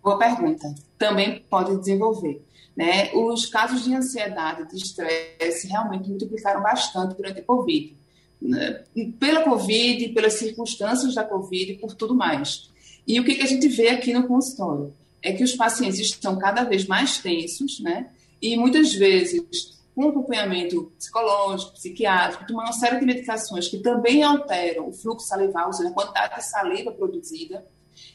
Boa 0.03 0.17
pergunta. 0.17 0.73
Também 0.97 1.43
pode 1.49 1.77
desenvolver. 1.77 2.41
Né? 2.75 3.11
Os 3.13 3.45
casos 3.45 3.83
de 3.83 3.93
ansiedade, 3.93 4.69
de 4.69 4.77
estresse, 4.77 5.67
realmente 5.67 6.09
multiplicaram 6.09 6.61
bastante 6.61 7.15
durante 7.15 7.41
a 7.41 7.43
Covid. 7.43 7.95
Né? 8.41 8.83
Pela 9.19 9.43
Covid, 9.43 10.09
pelas 10.09 10.33
circunstâncias 10.33 11.15
da 11.15 11.23
Covid 11.23 11.73
por 11.75 11.93
tudo 11.93 12.15
mais. 12.15 12.69
E 13.05 13.19
o 13.19 13.25
que, 13.25 13.35
que 13.35 13.43
a 13.43 13.47
gente 13.47 13.67
vê 13.67 13.89
aqui 13.89 14.13
no 14.13 14.27
consultório? 14.27 14.93
É 15.21 15.33
que 15.33 15.43
os 15.43 15.53
pacientes 15.55 15.99
estão 15.99 16.37
cada 16.37 16.63
vez 16.63 16.87
mais 16.87 17.17
tensos, 17.17 17.81
né? 17.81 18.07
E 18.41 18.55
muitas 18.55 18.93
vezes 18.93 19.77
com 19.93 20.07
acompanhamento 20.07 20.93
psicológico, 20.97 21.73
psiquiátrico, 21.73 22.47
tomando 22.47 22.67
uma 22.67 22.73
série 22.73 22.99
de 22.99 23.05
medicações 23.05 23.67
que 23.67 23.79
também 23.79 24.23
alteram 24.23 24.87
o 24.87 24.93
fluxo 24.93 25.27
salival, 25.27 25.67
ou 25.67 25.73
seja, 25.73 25.89
a 25.89 25.93
quantidade 25.93 26.35
de 26.35 26.45
saliva 26.45 26.91
produzida, 26.91 27.65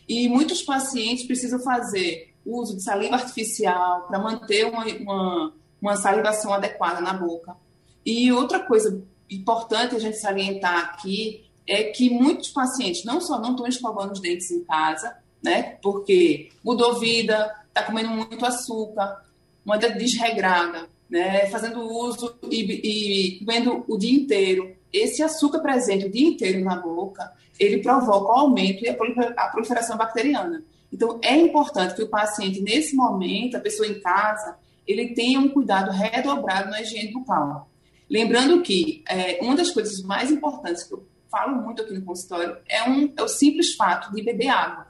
e 0.09 0.29
muitos 0.29 0.63
pacientes 0.63 1.27
precisam 1.27 1.59
fazer 1.61 2.35
uso 2.45 2.77
de 2.77 2.83
saliva 2.83 3.17
artificial 3.17 4.07
para 4.07 4.19
manter 4.19 4.67
uma, 4.67 4.85
uma, 4.85 5.53
uma 5.81 5.97
salivação 5.97 6.53
adequada 6.53 7.01
na 7.01 7.15
boca. 7.15 7.57
E 8.05 8.31
outra 8.33 8.61
coisa 8.61 9.03
importante 9.31 9.97
a 9.97 9.99
gente 9.99 10.19
salientar 10.19 10.91
aqui 10.91 11.45
é 11.67 11.85
que 11.85 12.11
muitos 12.11 12.51
pacientes 12.51 13.05
não 13.05 13.21
só 13.21 13.41
não 13.41 13.53
estão 13.53 13.67
escovando 13.67 14.13
os 14.13 14.21
dentes 14.21 14.51
em 14.51 14.63
casa, 14.65 15.17
né, 15.43 15.79
porque 15.83 16.51
mudou 16.63 16.99
vida, 16.99 17.55
está 17.69 17.83
comendo 17.83 18.11
muito 18.11 18.45
açúcar, 18.45 19.25
uma 19.65 19.79
dieta 19.79 19.99
desregrada, 19.99 20.89
né, 21.09 21.47
fazendo 21.47 21.81
uso 21.81 22.35
e, 22.51 23.37
e 23.37 23.39
comendo 23.39 23.85
o 23.89 23.97
dia 23.97 24.15
inteiro. 24.15 24.77
Esse 24.95 25.25
açúcar 25.25 25.59
presente 25.59 26.07
o 26.07 26.11
dia 26.11 26.29
inteiro 26.29 26.65
na 26.65 26.77
boca, 26.77 27.33
ele 27.59 27.83
provoca 27.83 28.31
o 28.31 28.39
aumento 28.39 28.85
e 28.85 28.89
a 28.89 28.95
proliferação 28.95 29.97
bacteriana. 29.97 30.63
Então, 30.93 31.19
é 31.21 31.37
importante 31.37 31.97
que 31.97 32.03
o 32.05 32.09
paciente, 32.09 32.61
nesse 32.61 32.95
momento, 32.95 33.57
a 33.57 33.61
pessoa 33.61 33.89
em 33.89 34.01
casa, 34.01 34.57
ele 34.87 35.13
tenha 35.13 35.41
um 35.41 35.49
cuidado 35.49 35.91
redobrado 35.91 36.71
na 36.71 36.81
higiene 36.81 37.13
bucal. 37.13 37.69
Lembrando 38.09 38.63
que 38.63 39.03
é, 39.09 39.41
uma 39.43 39.57
das 39.57 39.71
coisas 39.71 40.01
mais 40.03 40.31
importantes 40.31 40.85
que 40.85 40.95
eu 40.95 41.05
falo 41.29 41.61
muito 41.61 41.83
aqui 41.83 41.93
no 41.93 42.05
consultório 42.05 42.57
é, 42.69 42.89
um, 42.89 43.13
é 43.17 43.23
o 43.23 43.27
simples 43.27 43.75
fato 43.75 44.15
de 44.15 44.23
beber 44.23 44.51
água. 44.51 44.87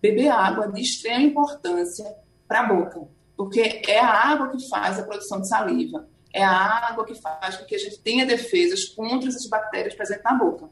Beber 0.00 0.28
água 0.28 0.66
é 0.66 0.70
de 0.70 0.80
extrema 0.80 1.24
importância 1.24 2.06
para 2.46 2.60
a 2.60 2.66
boca, 2.72 3.08
porque 3.36 3.82
é 3.88 3.98
a 3.98 4.30
água 4.30 4.50
que 4.50 4.68
faz 4.68 5.00
a 5.00 5.02
produção 5.02 5.40
de 5.40 5.48
saliva, 5.48 6.08
é 6.32 6.44
a 6.44 6.88
água 6.88 7.04
que 7.04 7.14
faz 7.14 7.56
com 7.56 7.64
que 7.64 7.74
a 7.74 7.78
gente 7.78 7.98
tenha 8.00 8.26
defesas 8.26 8.84
contra 8.84 9.28
essas 9.28 9.46
bactérias 9.46 9.94
presentes 9.94 10.24
na 10.24 10.34
boca. 10.34 10.68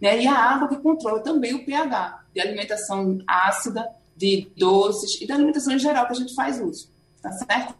Né? 0.00 0.22
E 0.22 0.26
a 0.26 0.34
água 0.34 0.68
que 0.68 0.76
controla 0.76 1.20
também 1.20 1.54
o 1.54 1.64
pH, 1.64 2.24
de 2.32 2.40
alimentação 2.40 3.18
ácida, 3.26 3.88
de 4.16 4.48
doces 4.56 5.20
e 5.20 5.26
da 5.26 5.34
alimentação 5.34 5.74
em 5.74 5.78
geral 5.78 6.06
que 6.06 6.12
a 6.12 6.16
gente 6.16 6.34
faz 6.34 6.60
uso. 6.60 6.88
Tá 7.20 7.32
certo? 7.32 7.74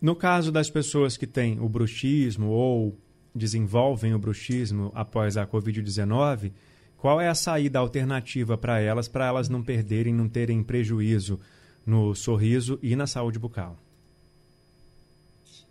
No 0.00 0.16
caso 0.16 0.50
das 0.50 0.68
pessoas 0.68 1.16
que 1.16 1.26
têm 1.26 1.60
o 1.60 1.68
bruxismo 1.68 2.48
ou 2.48 2.98
desenvolvem 3.34 4.14
o 4.14 4.18
bruxismo 4.18 4.90
após 4.94 5.36
a 5.36 5.46
Covid-19, 5.46 6.52
qual 6.96 7.20
é 7.20 7.28
a 7.28 7.34
saída 7.34 7.78
alternativa 7.78 8.58
para 8.58 8.80
elas, 8.80 9.08
para 9.08 9.26
elas 9.26 9.48
não 9.48 9.62
perderem, 9.62 10.12
não 10.12 10.28
terem 10.28 10.62
prejuízo 10.62 11.40
no 11.86 12.14
sorriso 12.14 12.78
e 12.82 12.94
na 12.94 13.06
saúde 13.06 13.38
bucal? 13.38 13.76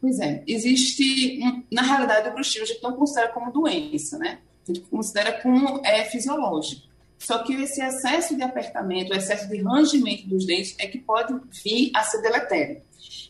Pois 0.02 0.20
é, 0.20 0.44
existe, 0.48 1.40
na 1.72 1.84
realidade, 1.84 2.28
o 2.28 2.34
bruxismo 2.34 2.64
a 2.64 2.66
gente 2.66 2.82
não 2.82 2.94
considera 2.94 3.30
como 3.30 3.52
doença, 3.52 4.18
né? 4.18 4.40
A 4.68 4.74
gente 4.74 4.82
considera 4.90 5.32
como 5.42 5.80
é, 5.86 6.06
fisiológico. 6.06 6.90
Só 7.20 7.44
que 7.44 7.54
esse 7.54 7.80
excesso 7.80 8.36
de 8.36 8.42
apertamento, 8.42 9.14
o 9.14 9.16
excesso 9.16 9.48
de 9.48 9.62
rangimento 9.62 10.28
dos 10.28 10.44
dentes 10.44 10.76
é 10.80 10.88
que 10.88 10.98
pode 10.98 11.40
vir 11.64 11.92
a 11.96 12.04
ser 12.04 12.20
deletério. 12.24 12.82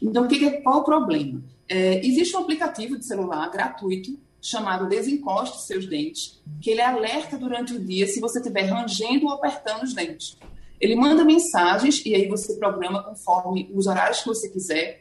Então, 0.01 0.23
o 0.23 0.27
que, 0.29 0.49
qual 0.62 0.79
o 0.79 0.84
problema? 0.86 1.43
É, 1.67 2.05
existe 2.05 2.36
um 2.38 2.39
aplicativo 2.39 2.97
de 2.97 3.05
celular 3.05 3.49
gratuito 3.51 4.17
chamado 4.41 4.88
Desencoste 4.88 5.63
Seus 5.63 5.86
Dentes, 5.86 6.41
que 6.62 6.71
ele 6.71 6.81
alerta 6.81 7.38
durante 7.38 7.73
o 7.73 7.84
dia 7.84 8.07
se 8.07 8.21
você 8.21 8.39
estiver 8.39 8.63
rangendo 8.63 9.25
ou 9.25 9.34
apertando 9.34 9.84
os 9.84 9.93
dentes. 9.93 10.38
Ele 10.79 10.95
manda 10.95 11.23
mensagens 11.23 12.03
e 12.05 12.15
aí 12.15 12.27
você 12.27 12.55
programa 12.55 13.03
conforme 13.03 13.69
os 13.73 13.86
horários 13.86 14.21
que 14.21 14.27
você 14.27 14.49
quiser 14.49 15.01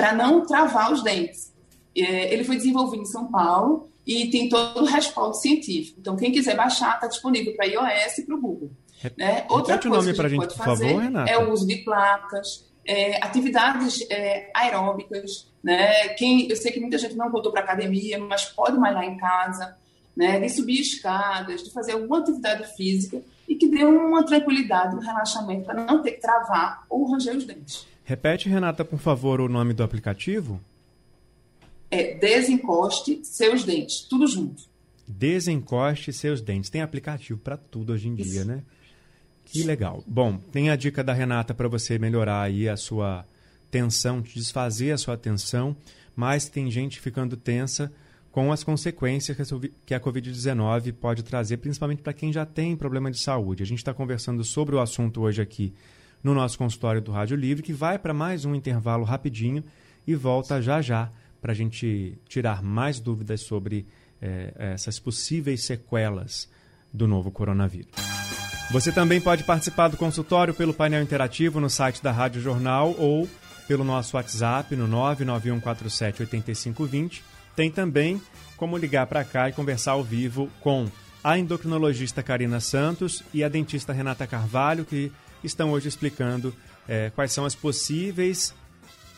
para 0.00 0.14
não 0.14 0.46
travar 0.46 0.90
os 0.90 1.02
dentes. 1.02 1.52
É, 1.94 2.32
ele 2.32 2.42
foi 2.42 2.56
desenvolvido 2.56 3.02
em 3.02 3.06
São 3.06 3.30
Paulo 3.30 3.90
e 4.06 4.30
tem 4.30 4.48
todo 4.48 4.80
o 4.80 4.86
respaldo 4.86 5.36
científico. 5.36 6.00
Então, 6.00 6.16
quem 6.16 6.32
quiser 6.32 6.56
baixar, 6.56 6.94
está 6.94 7.06
disponível 7.06 7.54
para 7.54 7.66
iOS 7.66 8.18
e 8.18 8.22
para 8.24 8.34
o 8.34 8.40
Google. 8.40 8.70
Né? 9.16 9.44
Outra 9.50 9.76
coisa 9.76 9.88
o 9.88 10.00
nome 10.00 10.14
que 10.14 10.20
a 10.22 10.28
gente, 10.28 10.38
pode 10.38 10.56
fazer 10.56 10.94
favor, 10.94 11.28
é 11.28 11.36
o 11.36 11.52
uso 11.52 11.66
de 11.66 11.76
placas, 11.76 12.66
é, 12.86 13.22
atividades 13.22 14.00
é, 14.10 14.50
aeróbicas. 14.54 15.50
Né? 15.62 16.08
Quem, 16.14 16.48
eu 16.48 16.56
sei 16.56 16.72
que 16.72 16.80
muita 16.80 16.96
gente 16.96 17.14
não 17.14 17.30
voltou 17.30 17.52
para 17.52 17.60
academia, 17.60 18.18
mas 18.18 18.46
pode 18.46 18.78
malhar 18.78 19.04
em 19.04 19.18
casa, 19.18 19.76
né? 20.16 20.40
de 20.40 20.48
subir 20.48 20.80
escadas, 20.80 21.62
de 21.62 21.70
fazer 21.70 21.92
alguma 21.92 22.20
atividade 22.20 22.74
física 22.74 23.20
e 23.46 23.54
que 23.54 23.68
dê 23.68 23.84
uma 23.84 24.24
tranquilidade, 24.24 24.96
um 24.96 25.00
relaxamento 25.00 25.66
para 25.66 25.84
não 25.84 26.00
ter 26.00 26.12
que 26.12 26.22
travar 26.22 26.86
ou 26.88 27.10
ranger 27.10 27.36
os 27.36 27.44
dentes. 27.44 27.90
Repete, 28.10 28.48
Renata, 28.48 28.84
por 28.84 28.98
favor, 28.98 29.40
o 29.40 29.48
nome 29.48 29.72
do 29.72 29.84
aplicativo 29.84 30.60
é 31.88 32.12
desencoste 32.14 33.20
seus 33.22 33.62
dentes, 33.62 34.00
tudo 34.00 34.26
junto. 34.26 34.64
Desencoste 35.06 36.12
seus 36.12 36.40
dentes. 36.40 36.70
Tem 36.70 36.82
aplicativo 36.82 37.38
para 37.38 37.56
tudo 37.56 37.92
hoje 37.92 38.08
em 38.08 38.16
Isso. 38.16 38.28
dia, 38.28 38.44
né? 38.44 38.64
Que 39.44 39.62
legal. 39.62 40.02
Bom, 40.08 40.38
tem 40.38 40.70
a 40.70 40.74
dica 40.74 41.04
da 41.04 41.12
Renata 41.12 41.54
para 41.54 41.68
você 41.68 42.00
melhorar 42.00 42.42
aí 42.42 42.68
a 42.68 42.76
sua 42.76 43.24
tensão, 43.70 44.20
desfazer 44.20 44.90
a 44.90 44.98
sua 44.98 45.16
tensão, 45.16 45.76
mas 46.16 46.48
tem 46.48 46.68
gente 46.68 47.00
ficando 47.00 47.36
tensa 47.36 47.92
com 48.32 48.50
as 48.50 48.64
consequências 48.64 49.36
que 49.86 49.94
a 49.94 50.00
Covid-19 50.00 50.94
pode 50.94 51.22
trazer, 51.22 51.58
principalmente 51.58 52.02
para 52.02 52.12
quem 52.12 52.32
já 52.32 52.44
tem 52.44 52.76
problema 52.76 53.08
de 53.08 53.20
saúde. 53.20 53.62
A 53.62 53.66
gente 53.66 53.78
está 53.78 53.94
conversando 53.94 54.42
sobre 54.42 54.74
o 54.74 54.80
assunto 54.80 55.20
hoje 55.20 55.40
aqui 55.40 55.72
no 56.22 56.34
nosso 56.34 56.58
consultório 56.58 57.00
do 57.00 57.12
Rádio 57.12 57.36
Livre, 57.36 57.62
que 57.62 57.72
vai 57.72 57.98
para 57.98 58.12
mais 58.12 58.44
um 58.44 58.54
intervalo 58.54 59.04
rapidinho 59.04 59.64
e 60.06 60.14
volta 60.14 60.60
já 60.60 60.82
já 60.82 61.10
para 61.40 61.52
a 61.52 61.54
gente 61.54 62.18
tirar 62.28 62.62
mais 62.62 63.00
dúvidas 63.00 63.40
sobre 63.40 63.86
é, 64.20 64.52
essas 64.74 64.98
possíveis 64.98 65.64
sequelas 65.64 66.46
do 66.92 67.08
novo 67.08 67.30
coronavírus. 67.30 67.92
Você 68.70 68.92
também 68.92 69.18
pode 69.20 69.44
participar 69.44 69.88
do 69.88 69.96
consultório 69.96 70.52
pelo 70.54 70.74
painel 70.74 71.02
interativo 71.02 71.58
no 71.58 71.68
site 71.68 72.00
da 72.02 72.12
Rádio 72.12 72.40
Jornal 72.40 72.94
ou 72.98 73.28
pelo 73.66 73.82
nosso 73.82 74.16
WhatsApp 74.16 74.76
no 74.76 74.86
991478520. 74.88 77.22
Tem 77.56 77.68
também 77.70 78.22
como 78.56 78.76
ligar 78.76 79.06
para 79.06 79.24
cá 79.24 79.48
e 79.48 79.52
conversar 79.52 79.92
ao 79.92 80.04
vivo 80.04 80.50
com 80.60 80.86
a 81.22 81.38
endocrinologista 81.38 82.22
Karina 82.22 82.60
Santos 82.60 83.22
e 83.32 83.42
a 83.42 83.48
dentista 83.48 83.92
Renata 83.92 84.26
Carvalho, 84.26 84.84
que 84.84 85.10
estão 85.42 85.72
hoje 85.72 85.88
explicando 85.88 86.54
é, 86.88 87.10
quais 87.10 87.32
são 87.32 87.44
as 87.44 87.54
possíveis 87.54 88.54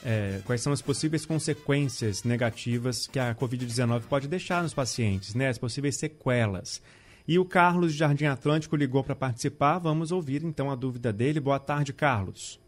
é, 0.05 0.41
quais 0.45 0.61
são 0.61 0.73
as 0.73 0.83
possíveis 0.83 1.25
consequências 1.25 2.25
negativas 2.25 3.07
que 3.07 3.19
a 3.19 3.35
Covid-19 3.35 4.03
pode 4.09 4.27
deixar 4.27 4.63
nos 4.63 4.75
pacientes, 4.75 5.35
né? 5.35 5.49
as 5.49 5.59
possíveis 5.59 5.97
sequelas. 5.97 6.83
E 7.27 7.39
o 7.39 7.45
Carlos 7.45 7.93
de 7.93 7.99
Jardim 7.99 8.25
Atlântico 8.25 8.75
ligou 8.75 9.05
para 9.05 9.15
participar. 9.15 9.79
Vamos 9.79 10.11
ouvir 10.11 10.43
então 10.45 10.71
a 10.71 10.75
dúvida 10.75 11.13
dele. 11.13 11.39
Boa 11.39 11.61
tarde, 11.61 11.93
Carlos. 11.93 12.61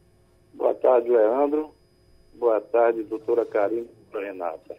Boa 0.53 0.75
tarde, 0.75 1.11
Leandro. 1.11 1.75
Boa 2.35 2.61
tarde, 2.61 3.03
doutora 3.03 3.45
Karine 3.45 3.89
Renata. 4.13 4.77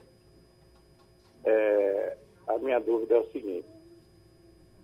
É, 1.43 2.17
a 2.47 2.57
minha 2.57 2.79
dúvida 2.79 3.15
é 3.15 3.19
o 3.19 3.31
seguinte. 3.31 3.67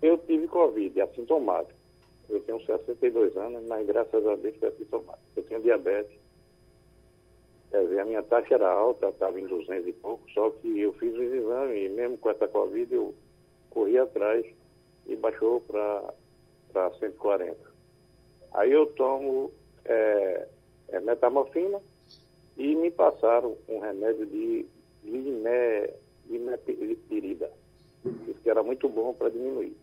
Eu 0.02 0.18
tive 0.18 0.46
Covid, 0.46 1.00
assintomático. 1.00 1.81
Eu 2.28 2.40
tenho 2.40 2.60
62 2.64 3.36
anos, 3.36 3.64
mas 3.66 3.86
graças 3.86 4.26
a 4.26 4.36
Deus 4.36 4.56
foi 4.56 4.68
assintomático. 4.68 5.22
Eu 5.36 5.42
tenho 5.42 5.62
diabetes 5.62 6.22
Quer 7.72 7.84
dizer, 7.84 8.00
a 8.00 8.04
minha 8.04 8.22
taxa 8.22 8.54
era 8.54 8.70
alta, 8.70 9.08
estava 9.08 9.40
em 9.40 9.46
200 9.46 9.88
e 9.88 9.92
pouco, 9.94 10.30
só 10.32 10.50
que 10.50 10.78
eu 10.78 10.92
fiz 10.92 11.14
os 11.14 11.32
exames 11.32 11.86
e 11.86 11.88
mesmo 11.88 12.18
com 12.18 12.28
essa 12.28 12.46
Covid 12.46 12.94
eu 12.94 13.14
corri 13.70 13.96
atrás 13.96 14.44
e 15.06 15.16
baixou 15.16 15.62
para 15.62 16.90
140. 17.00 17.56
Aí 18.52 18.70
eu 18.70 18.84
tomo 18.88 19.50
é, 19.86 20.46
é, 20.88 21.00
metamorfina 21.00 21.80
e 22.58 22.76
me 22.76 22.90
passaram 22.90 23.56
um 23.66 23.78
remédio 23.78 24.26
de 24.26 24.66
limepirida, 26.28 27.50
que 28.42 28.50
era 28.50 28.62
muito 28.62 28.86
bom 28.86 29.14
para 29.14 29.30
diminuir. 29.30 29.74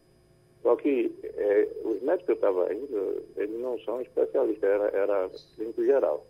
Só 0.61 0.75
que 0.75 1.13
é, 1.23 1.67
os 1.83 2.01
médicos 2.01 2.25
que 2.25 2.31
eu 2.31 2.35
estava 2.35 2.73
indo, 2.73 3.23
eles 3.37 3.59
não 3.59 3.79
são 3.79 4.01
especialistas, 4.01 4.69
era, 4.69 4.87
era 4.89 5.29
clínico 5.55 5.85
geral. 5.85 6.25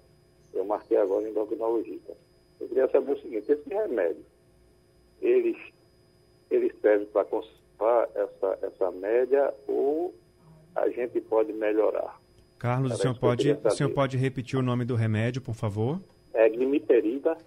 Eu 0.53 0.65
marquei 0.65 0.97
agora 0.97 1.27
em 1.27 1.31
endocrinologista. 1.31 2.15
Eu 2.59 2.67
queria 2.67 2.87
saber 2.89 3.13
o 3.13 3.21
seguinte, 3.21 3.51
esse 3.51 3.69
remédio, 3.69 4.23
eles, 5.21 5.57
eles 6.51 6.73
servem 6.81 7.07
para 7.07 7.25
conservar 7.25 8.09
essa, 8.13 8.59
essa 8.61 8.91
média 8.91 9.53
ou 9.67 10.13
a 10.75 10.89
gente 10.89 11.19
pode 11.21 11.51
melhorar? 11.53 12.19
Carlos, 12.57 12.93
o 12.93 12.97
senhor, 12.97 13.17
pode, 13.17 13.51
o 13.51 13.71
senhor 13.71 13.89
pode 13.91 14.17
repetir 14.17 14.59
o 14.59 14.61
nome 14.61 14.83
do 14.83 14.95
remédio, 14.95 15.41
por 15.41 15.55
favor? 15.55 15.99
É 16.33 16.49
glimeterida, 16.49 17.37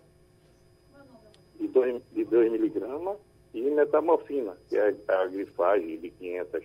de 1.61 1.69
2 1.69 2.03
de 2.13 2.25
dois 2.25 2.51
miligramas, 2.51 3.19
e 3.55 3.61
metamorfina, 3.71 4.57
que 4.69 4.77
é 4.77 4.95
a 5.09 5.27
grifagem 5.27 5.99
de 5.99 6.11
500. 6.11 6.65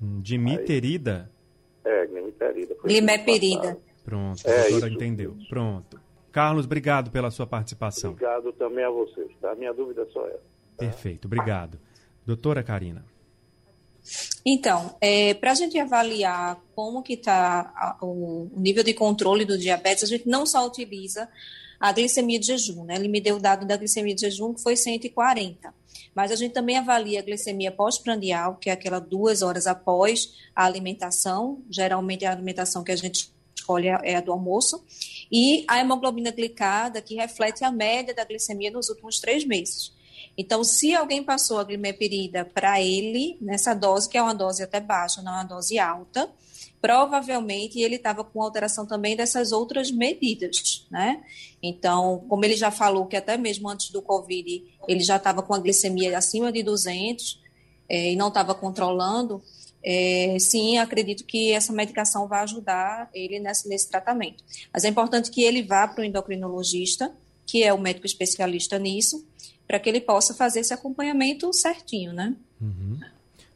Dimiterida? 0.00 1.30
É, 1.84 2.06
glimeterida. 2.06 2.76
Glimeperida. 2.84 3.78
Pronto, 4.04 4.46
a 4.46 4.50
é, 4.50 4.70
doutora 4.70 4.92
entendeu. 4.92 5.36
Pronto. 5.48 6.00
Carlos, 6.30 6.66
obrigado 6.66 7.10
pela 7.10 7.30
sua 7.30 7.46
participação. 7.46 8.12
Obrigado 8.12 8.52
também 8.52 8.84
a 8.84 8.90
vocês, 8.90 9.30
tá? 9.40 9.54
Minha 9.54 9.72
dúvida 9.72 10.02
é 10.02 10.06
só 10.06 10.26
essa. 10.26 10.36
Tá? 10.36 10.42
Perfeito, 10.78 11.26
obrigado. 11.26 11.78
Doutora 12.24 12.62
Karina. 12.62 13.04
Então, 14.44 14.96
é, 15.00 15.34
para 15.34 15.52
a 15.52 15.54
gente 15.54 15.78
avaliar 15.78 16.60
como 16.74 17.02
que 17.02 17.14
está 17.14 17.98
o 18.00 18.48
nível 18.56 18.82
de 18.82 18.94
controle 18.94 19.44
do 19.44 19.58
diabetes, 19.58 20.04
a 20.04 20.06
gente 20.06 20.28
não 20.28 20.46
só 20.46 20.66
utiliza 20.66 21.28
a 21.80 21.92
glicemia 21.92 22.38
de 22.38 22.46
jejum, 22.46 22.84
né? 22.84 22.96
Ele 22.96 23.08
me 23.08 23.20
deu 23.20 23.36
o 23.36 23.40
dado 23.40 23.66
da 23.66 23.76
glicemia 23.76 24.14
de 24.14 24.22
jejum 24.22 24.54
que 24.54 24.62
foi 24.62 24.76
140. 24.76 25.72
Mas 26.14 26.32
a 26.32 26.36
gente 26.36 26.52
também 26.52 26.76
avalia 26.76 27.20
a 27.20 27.22
glicemia 27.22 27.70
pós-prandial, 27.70 28.56
que 28.56 28.70
é 28.70 28.72
aquela 28.72 28.98
duas 28.98 29.42
horas 29.42 29.66
após 29.66 30.34
a 30.54 30.64
alimentação, 30.64 31.62
geralmente 31.70 32.24
a 32.24 32.32
alimentação 32.32 32.82
que 32.82 32.92
a 32.92 32.96
gente 32.96 33.30
escolhe 33.54 33.88
é 33.88 34.16
a 34.16 34.20
do 34.20 34.32
almoço, 34.32 34.82
e 35.30 35.64
a 35.68 35.78
hemoglobina 35.78 36.30
glicada, 36.30 37.02
que 37.02 37.14
reflete 37.14 37.64
a 37.64 37.70
média 37.70 38.14
da 38.14 38.24
glicemia 38.24 38.70
nos 38.70 38.88
últimos 38.88 39.20
três 39.20 39.44
meses. 39.44 39.92
Então, 40.36 40.64
se 40.64 40.94
alguém 40.94 41.22
passou 41.22 41.58
a 41.58 41.64
glimepirida 41.64 42.44
para 42.44 42.80
ele, 42.80 43.36
nessa 43.40 43.74
dose, 43.74 44.08
que 44.08 44.16
é 44.16 44.22
uma 44.22 44.34
dose 44.34 44.62
até 44.62 44.80
baixa, 44.80 45.20
não 45.20 45.32
é 45.32 45.36
uma 45.36 45.44
dose 45.44 45.78
alta, 45.78 46.30
provavelmente 46.80 47.80
ele 47.80 47.96
estava 47.96 48.22
com 48.22 48.42
alteração 48.42 48.86
também 48.86 49.16
dessas 49.16 49.52
outras 49.52 49.90
medidas, 49.90 50.86
né? 50.90 51.22
Então, 51.62 52.24
como 52.28 52.44
ele 52.44 52.56
já 52.56 52.70
falou 52.70 53.06
que 53.06 53.16
até 53.16 53.36
mesmo 53.36 53.68
antes 53.68 53.90
do 53.90 54.00
Covid 54.00 54.64
ele 54.86 55.00
já 55.00 55.16
estava 55.16 55.42
com 55.42 55.54
a 55.54 55.58
glicemia 55.58 56.16
acima 56.16 56.52
de 56.52 56.62
200 56.62 57.40
é, 57.88 58.12
e 58.12 58.16
não 58.16 58.28
estava 58.28 58.54
controlando, 58.54 59.42
é, 59.82 60.36
sim, 60.38 60.78
acredito 60.78 61.24
que 61.24 61.52
essa 61.52 61.72
medicação 61.72 62.28
vai 62.28 62.42
ajudar 62.42 63.08
ele 63.14 63.38
nesse, 63.38 63.68
nesse 63.68 63.88
tratamento. 63.88 64.44
Mas 64.72 64.84
é 64.84 64.88
importante 64.88 65.30
que 65.30 65.42
ele 65.42 65.62
vá 65.62 65.86
para 65.88 66.02
o 66.02 66.04
endocrinologista, 66.04 67.12
que 67.46 67.62
é 67.62 67.72
o 67.72 67.80
médico 67.80 68.06
especialista 68.06 68.78
nisso, 68.78 69.26
para 69.66 69.78
que 69.78 69.88
ele 69.88 70.00
possa 70.00 70.34
fazer 70.34 70.60
esse 70.60 70.74
acompanhamento 70.74 71.52
certinho, 71.52 72.12
né? 72.12 72.34
Uhum. 72.60 73.00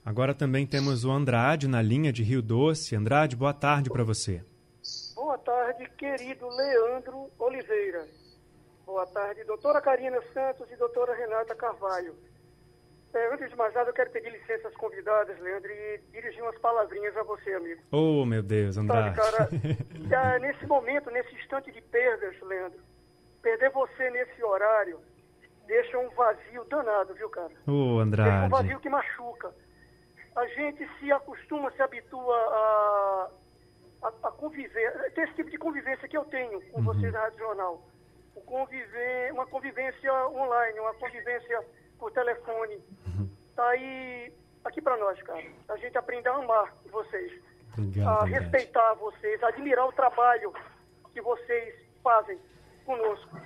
Agora 0.04 0.34
também 0.34 0.66
temos 0.66 1.04
o 1.04 1.12
Andrade 1.12 1.68
na 1.68 1.80
linha 1.80 2.12
de 2.12 2.24
Rio 2.24 2.42
Doce. 2.42 2.96
Andrade, 2.96 3.36
boa 3.36 3.54
tarde 3.54 3.88
para 3.88 4.02
você. 4.02 4.42
Boa 5.14 5.38
tarde, 5.38 5.88
querido 5.96 6.48
Leandro 6.48 7.30
Oliveira. 7.38 8.04
Boa 8.84 9.06
tarde, 9.06 9.44
doutora 9.44 9.80
Karina 9.80 10.20
Santos 10.34 10.68
e 10.72 10.76
doutora 10.76 11.14
Renata 11.14 11.54
Carvalho. 11.54 12.16
É, 13.14 13.32
antes 13.32 13.48
de 13.48 13.56
mais 13.56 13.72
nada, 13.74 13.90
eu 13.90 13.94
quero 13.94 14.10
pedir 14.10 14.30
licença 14.32 14.66
às 14.66 14.74
convidadas, 14.74 15.38
Leandro, 15.38 15.70
e 15.70 16.00
dirigir 16.10 16.42
umas 16.42 16.58
palavrinhas 16.58 17.16
a 17.16 17.22
você, 17.22 17.52
amigo. 17.52 17.80
Oh, 17.92 18.24
meu 18.24 18.42
Deus, 18.42 18.76
Andrade. 18.76 19.14
Sabe, 19.14 19.76
cara, 20.10 20.38
nesse 20.40 20.66
momento, 20.66 21.10
nesse 21.10 21.32
instante 21.36 21.70
de 21.70 21.80
perdas, 21.80 22.34
Leandro, 22.42 22.80
perder 23.40 23.70
você 23.70 24.10
nesse 24.10 24.42
horário 24.42 24.98
deixa 25.66 25.96
um 25.98 26.10
vazio 26.10 26.64
danado, 26.64 27.14
viu, 27.14 27.30
cara? 27.30 27.52
Ô, 27.66 27.96
oh, 27.96 27.98
Andrade. 28.00 28.30
Deixa 28.30 28.46
um 28.46 28.48
vazio 28.48 28.80
que 28.80 28.88
machuca. 28.88 29.54
A 30.34 30.46
gente 30.46 30.88
se 30.98 31.12
acostuma, 31.12 31.70
se 31.72 31.82
habitua 31.82 32.36
a, 32.36 33.30
a, 34.02 34.08
a 34.08 34.30
conviver, 34.32 35.12
ter 35.12 35.24
esse 35.24 35.34
tipo 35.34 35.50
de 35.50 35.58
convivência 35.58 36.08
que 36.08 36.16
eu 36.16 36.24
tenho 36.24 36.60
com 36.70 36.78
uhum. 36.78 36.84
vocês 36.84 37.12
na 37.12 37.20
Rádio 37.20 37.38
Jornal. 37.38 37.82
O 38.34 38.40
conviver, 38.40 39.32
uma 39.32 39.46
convivência 39.46 40.12
online, 40.28 40.80
uma 40.80 40.94
convivência 40.94 41.62
por 41.98 42.10
telefone. 42.12 42.76
Uhum. 43.06 43.28
Tá 43.54 43.68
aí, 43.68 44.32
aqui 44.64 44.80
para 44.80 44.96
nós, 44.96 45.20
cara. 45.22 45.44
A 45.68 45.76
gente 45.76 45.98
aprender 45.98 46.30
a 46.30 46.36
amar 46.36 46.74
vocês. 46.90 47.32
Obrigado, 47.76 48.08
a 48.08 48.24
respeitar 48.24 48.94
vocês, 48.94 49.42
a 49.42 49.48
admirar 49.48 49.86
o 49.86 49.92
trabalho 49.92 50.52
que 51.12 51.20
vocês 51.20 51.74
fazem 52.02 52.38
conosco. 52.84 53.36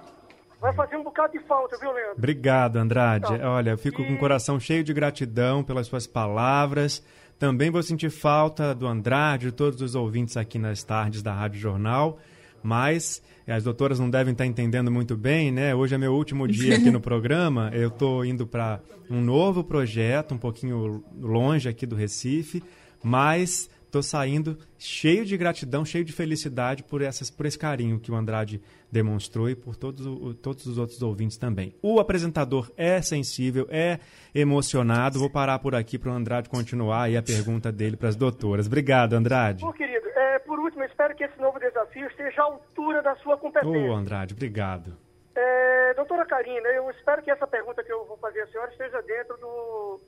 Vai 0.60 0.72
fazer 0.72 0.96
um 0.96 1.04
bocado 1.04 1.32
de 1.32 1.40
falta, 1.40 1.76
viu, 1.78 1.92
Leandro? 1.92 2.14
Obrigado, 2.16 2.76
Andrade. 2.76 3.32
Então, 3.32 3.50
Olha, 3.50 3.70
eu 3.70 3.78
fico 3.78 4.02
e... 4.02 4.06
com 4.06 4.14
o 4.14 4.18
coração 4.18 4.58
cheio 4.58 4.82
de 4.82 4.92
gratidão 4.92 5.62
pelas 5.62 5.86
suas 5.86 6.06
palavras. 6.06 7.02
Também 7.38 7.70
vou 7.70 7.82
sentir 7.82 8.10
falta 8.10 8.74
do 8.74 8.86
Andrade, 8.86 9.46
de 9.46 9.52
todos 9.52 9.82
os 9.82 9.94
ouvintes 9.94 10.36
aqui 10.36 10.58
nas 10.58 10.82
tardes 10.82 11.22
da 11.22 11.34
Rádio 11.34 11.60
Jornal. 11.60 12.18
Mas 12.62 13.22
as 13.46 13.62
doutoras 13.62 14.00
não 14.00 14.10
devem 14.10 14.32
estar 14.32 14.46
entendendo 14.46 14.90
muito 14.90 15.16
bem, 15.16 15.52
né? 15.52 15.74
Hoje 15.74 15.94
é 15.94 15.98
meu 15.98 16.14
último 16.14 16.48
dia 16.48 16.76
aqui 16.76 16.90
no 16.90 17.00
programa. 17.02 17.70
Eu 17.72 17.88
estou 17.88 18.24
indo 18.24 18.46
para 18.46 18.80
um 19.10 19.20
novo 19.20 19.62
projeto, 19.62 20.34
um 20.34 20.38
pouquinho 20.38 21.04
longe 21.20 21.68
aqui 21.68 21.86
do 21.86 21.94
Recife, 21.94 22.62
mas 23.04 23.70
estou 23.86 24.02
saindo 24.02 24.58
cheio 24.78 25.24
de 25.24 25.36
gratidão, 25.36 25.84
cheio 25.84 26.04
de 26.04 26.12
felicidade 26.12 26.82
por, 26.82 27.02
essas, 27.02 27.30
por 27.30 27.46
esse 27.46 27.58
carinho 27.58 27.98
que 27.98 28.10
o 28.10 28.14
Andrade 28.14 28.60
demonstrou 28.90 29.48
e 29.48 29.54
por 29.54 29.76
todos, 29.76 30.06
todos 30.36 30.66
os 30.66 30.78
outros 30.78 31.02
ouvintes 31.02 31.36
também. 31.36 31.74
O 31.82 31.98
apresentador 31.98 32.70
é 32.76 33.00
sensível, 33.00 33.66
é 33.70 33.98
emocionado. 34.34 35.18
Vou 35.18 35.30
parar 35.30 35.58
por 35.58 35.74
aqui 35.74 35.98
para 35.98 36.10
o 36.10 36.14
Andrade 36.14 36.48
continuar 36.48 37.04
aí 37.04 37.16
a 37.16 37.22
pergunta 37.22 37.72
dele 37.72 37.96
para 37.96 38.08
as 38.08 38.16
doutoras. 38.16 38.66
Obrigado, 38.66 39.14
Andrade. 39.14 39.64
Ô, 39.64 39.72
querido, 39.72 40.08
é, 40.10 40.38
por 40.40 40.58
último, 40.58 40.84
espero 40.84 41.14
que 41.14 41.24
esse 41.24 41.38
novo 41.40 41.58
desafio 41.58 42.06
esteja 42.08 42.42
à 42.42 42.44
altura 42.44 43.02
da 43.02 43.16
sua 43.16 43.36
competência. 43.36 43.90
Ô, 43.90 43.94
Andrade, 43.94 44.34
obrigado. 44.34 44.96
É, 45.34 45.94
doutora 45.94 46.24
Karina, 46.24 46.68
eu 46.68 46.90
espero 46.90 47.22
que 47.22 47.30
essa 47.30 47.46
pergunta 47.46 47.84
que 47.84 47.92
eu 47.92 48.06
vou 48.06 48.16
fazer 48.16 48.40
à 48.40 48.46
senhora 48.46 48.70
esteja 48.70 49.02
dentro 49.02 49.36
do, 49.36 50.00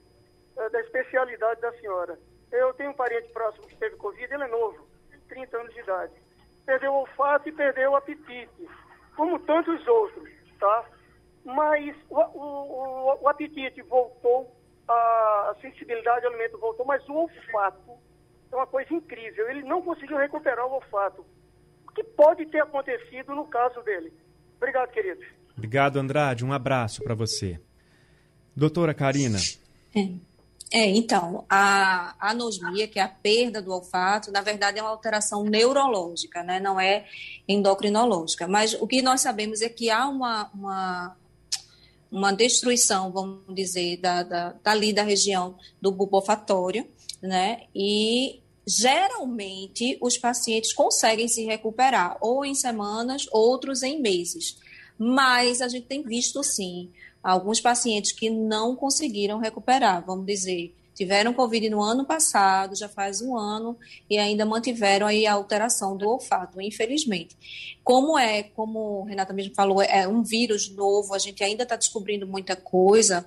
é, 0.56 0.70
da 0.70 0.80
especialidade 0.80 1.60
da 1.60 1.72
senhora. 1.72 2.18
Eu 2.50 2.72
tenho 2.74 2.90
um 2.90 2.94
parente 2.94 3.28
próximo 3.32 3.66
que 3.66 3.76
teve 3.76 3.96
Covid, 3.96 4.32
ele 4.32 4.44
é 4.44 4.48
novo, 4.48 4.86
30 5.28 5.56
anos 5.56 5.74
de 5.74 5.80
idade. 5.80 6.12
Perdeu 6.64 6.92
o 6.92 7.00
olfato 7.00 7.48
e 7.48 7.52
perdeu 7.52 7.92
o 7.92 7.96
apetite, 7.96 8.68
como 9.16 9.38
tantos 9.40 9.86
outros, 9.86 10.28
tá? 10.58 10.84
Mas 11.44 11.96
o, 12.08 12.18
o, 12.18 13.22
o 13.22 13.28
apetite 13.28 13.82
voltou, 13.82 14.54
a 14.88 15.54
sensibilidade 15.60 16.24
ao 16.24 16.32
alimento 16.32 16.58
voltou, 16.58 16.84
mas 16.84 17.06
o 17.08 17.14
olfato 17.14 17.98
é 18.50 18.56
uma 18.56 18.66
coisa 18.66 18.92
incrível. 18.92 19.48
Ele 19.48 19.62
não 19.62 19.82
conseguiu 19.82 20.16
recuperar 20.16 20.66
o 20.66 20.74
olfato. 20.74 21.24
O 21.86 21.92
que 21.92 22.04
pode 22.04 22.46
ter 22.46 22.62
acontecido 22.62 23.34
no 23.34 23.46
caso 23.46 23.82
dele? 23.82 24.12
Obrigado, 24.56 24.90
querido. 24.90 25.24
Obrigado, 25.56 25.98
Andrade. 25.98 26.44
Um 26.44 26.52
abraço 26.52 27.02
para 27.02 27.14
você. 27.14 27.60
Doutora 28.54 28.94
Karina. 28.94 29.38
É. 29.96 30.27
É, 30.70 30.84
então, 30.84 31.46
a 31.48 32.14
anosmia, 32.20 32.86
que 32.86 32.98
é 32.98 33.02
a 33.02 33.08
perda 33.08 33.62
do 33.62 33.72
olfato, 33.72 34.30
na 34.30 34.42
verdade 34.42 34.78
é 34.78 34.82
uma 34.82 34.90
alteração 34.90 35.42
neurológica, 35.42 36.42
né? 36.42 36.60
não 36.60 36.78
é 36.78 37.06
endocrinológica. 37.48 38.46
Mas 38.46 38.74
o 38.74 38.86
que 38.86 39.00
nós 39.00 39.22
sabemos 39.22 39.62
é 39.62 39.68
que 39.70 39.88
há 39.88 40.06
uma, 40.06 40.50
uma, 40.52 41.16
uma 42.12 42.32
destruição, 42.32 43.10
vamos 43.10 43.54
dizer, 43.54 43.96
da, 43.96 44.22
da, 44.22 44.54
dali 44.62 44.92
da 44.92 45.02
região 45.02 45.56
do 45.80 45.90
bulbo 45.90 46.16
olfatório, 46.16 46.86
né? 47.22 47.62
E 47.74 48.40
geralmente 48.66 49.96
os 50.02 50.18
pacientes 50.18 50.74
conseguem 50.74 51.28
se 51.28 51.44
recuperar, 51.46 52.18
ou 52.20 52.44
em 52.44 52.54
semanas, 52.54 53.26
outros 53.32 53.82
em 53.82 54.02
meses. 54.02 54.58
Mas 54.98 55.62
a 55.62 55.68
gente 55.68 55.86
tem 55.86 56.02
visto 56.02 56.42
sim 56.42 56.90
alguns 57.22 57.60
pacientes 57.60 58.12
que 58.12 58.30
não 58.30 58.74
conseguiram 58.74 59.38
recuperar, 59.38 60.04
vamos 60.04 60.26
dizer, 60.26 60.74
tiveram 60.94 61.32
Covid 61.32 61.70
no 61.70 61.80
ano 61.80 62.04
passado, 62.04 62.74
já 62.74 62.88
faz 62.88 63.22
um 63.22 63.36
ano, 63.36 63.76
e 64.10 64.18
ainda 64.18 64.44
mantiveram 64.44 65.06
aí 65.06 65.26
a 65.26 65.32
alteração 65.32 65.96
do 65.96 66.08
olfato, 66.08 66.60
infelizmente. 66.60 67.36
Como 67.84 68.18
é, 68.18 68.42
como 68.42 69.04
Renata 69.04 69.32
mesmo 69.32 69.54
falou, 69.54 69.80
é 69.80 70.08
um 70.08 70.22
vírus 70.24 70.68
novo, 70.70 71.14
a 71.14 71.18
gente 71.18 71.44
ainda 71.44 71.62
está 71.62 71.76
descobrindo 71.76 72.26
muita 72.26 72.56
coisa, 72.56 73.24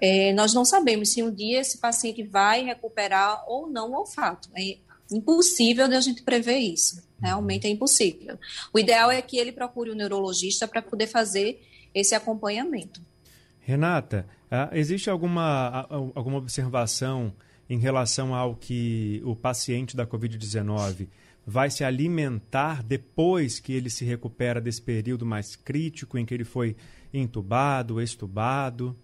é, 0.00 0.32
nós 0.32 0.54
não 0.54 0.64
sabemos 0.64 1.12
se 1.12 1.22
um 1.22 1.34
dia 1.34 1.60
esse 1.60 1.78
paciente 1.78 2.22
vai 2.22 2.62
recuperar 2.64 3.44
ou 3.48 3.68
não 3.68 3.90
o 3.90 3.98
olfato. 3.98 4.48
É, 4.56 4.78
impossível 5.10 5.88
de 5.88 5.96
a 5.96 6.00
gente 6.00 6.22
prever 6.22 6.58
isso. 6.58 7.02
Realmente 7.20 7.66
é 7.66 7.70
impossível. 7.70 8.38
O 8.72 8.78
ideal 8.78 9.10
é 9.10 9.20
que 9.20 9.38
ele 9.38 9.50
procure 9.50 9.90
um 9.90 9.94
neurologista 9.94 10.68
para 10.68 10.80
poder 10.80 11.08
fazer 11.08 11.60
esse 11.92 12.14
acompanhamento. 12.14 13.00
Renata, 13.68 14.26
ah, 14.50 14.70
existe 14.72 15.10
alguma, 15.10 15.86
alguma 16.14 16.38
observação 16.38 17.34
em 17.68 17.78
relação 17.78 18.34
ao 18.34 18.56
que 18.56 19.20
o 19.26 19.36
paciente 19.36 19.94
da 19.94 20.06
Covid-19 20.06 21.06
vai 21.46 21.68
se 21.68 21.84
alimentar 21.84 22.82
depois 22.82 23.60
que 23.60 23.74
ele 23.74 23.90
se 23.90 24.06
recupera 24.06 24.58
desse 24.58 24.80
período 24.80 25.26
mais 25.26 25.54
crítico 25.54 26.16
em 26.16 26.24
que 26.24 26.32
ele 26.32 26.44
foi 26.44 26.76
entubado, 27.12 28.00
extubado? 28.00 28.96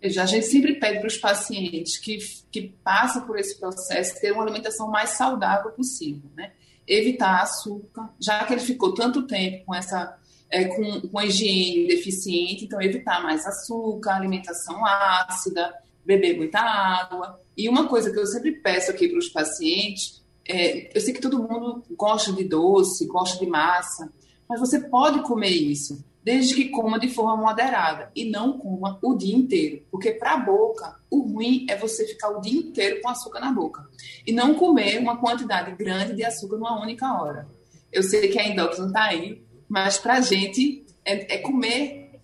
A 0.00 0.26
gente 0.26 0.46
sempre 0.46 0.74
pede 0.76 1.00
para 1.00 1.08
os 1.08 1.18
pacientes 1.18 1.98
que, 1.98 2.18
que 2.52 2.72
passam 2.84 3.26
por 3.26 3.36
esse 3.36 3.58
processo 3.58 4.20
ter 4.20 4.30
uma 4.30 4.44
alimentação 4.44 4.88
mais 4.88 5.10
saudável 5.10 5.72
possível, 5.72 6.30
né? 6.36 6.52
Evitar 6.86 7.42
açúcar, 7.42 8.10
já 8.20 8.44
que 8.44 8.52
ele 8.52 8.62
ficou 8.62 8.94
tanto 8.94 9.26
tempo 9.26 9.66
com 9.66 9.74
essa 9.74 10.20
é, 10.50 10.64
com, 10.64 11.00
com 11.02 11.22
higiene 11.22 11.86
deficiente, 11.86 12.64
então 12.64 12.82
evitar 12.82 13.22
mais 13.22 13.46
açúcar, 13.46 14.16
alimentação 14.16 14.84
ácida, 14.84 15.72
beber 16.04 16.36
muita 16.36 16.58
água. 16.58 17.40
E 17.56 17.68
uma 17.68 17.86
coisa 17.86 18.10
que 18.10 18.18
eu 18.18 18.26
sempre 18.26 18.52
peço 18.52 18.90
aqui 18.90 19.08
para 19.08 19.18
os 19.18 19.28
pacientes, 19.28 20.20
é, 20.48 20.96
eu 20.96 21.00
sei 21.00 21.14
que 21.14 21.20
todo 21.20 21.42
mundo 21.42 21.84
gosta 21.96 22.32
de 22.32 22.44
doce, 22.44 23.06
gosta 23.06 23.38
de 23.38 23.48
massa, 23.48 24.12
mas 24.48 24.58
você 24.58 24.80
pode 24.80 25.22
comer 25.22 25.50
isso, 25.50 26.04
desde 26.24 26.54
que 26.56 26.70
coma 26.70 26.98
de 26.98 27.08
forma 27.08 27.36
moderada 27.36 28.10
e 28.16 28.28
não 28.28 28.58
coma 28.58 28.98
o 29.02 29.14
dia 29.14 29.36
inteiro, 29.36 29.84
porque 29.90 30.10
para 30.10 30.34
a 30.34 30.38
boca 30.38 30.96
o 31.08 31.20
ruim 31.20 31.66
é 31.68 31.76
você 31.76 32.06
ficar 32.06 32.30
o 32.30 32.40
dia 32.40 32.58
inteiro 32.58 33.00
com 33.00 33.08
açúcar 33.08 33.40
na 33.40 33.52
boca 33.52 33.86
e 34.26 34.32
não 34.32 34.54
comer 34.54 34.98
uma 34.98 35.18
quantidade 35.18 35.72
grande 35.76 36.14
de 36.14 36.24
açúcar 36.24 36.56
numa 36.56 36.80
única 36.82 37.06
hora. 37.20 37.48
Eu 37.92 38.02
sei 38.02 38.28
que 38.28 38.38
a 38.38 38.48
endócrina 38.48 38.86
está 38.88 39.04
aí, 39.04 39.42
mas 39.70 39.96
para 39.98 40.14
a 40.14 40.20
gente 40.20 40.84
é, 41.04 41.36
é 41.36 41.38
comer 41.38 42.20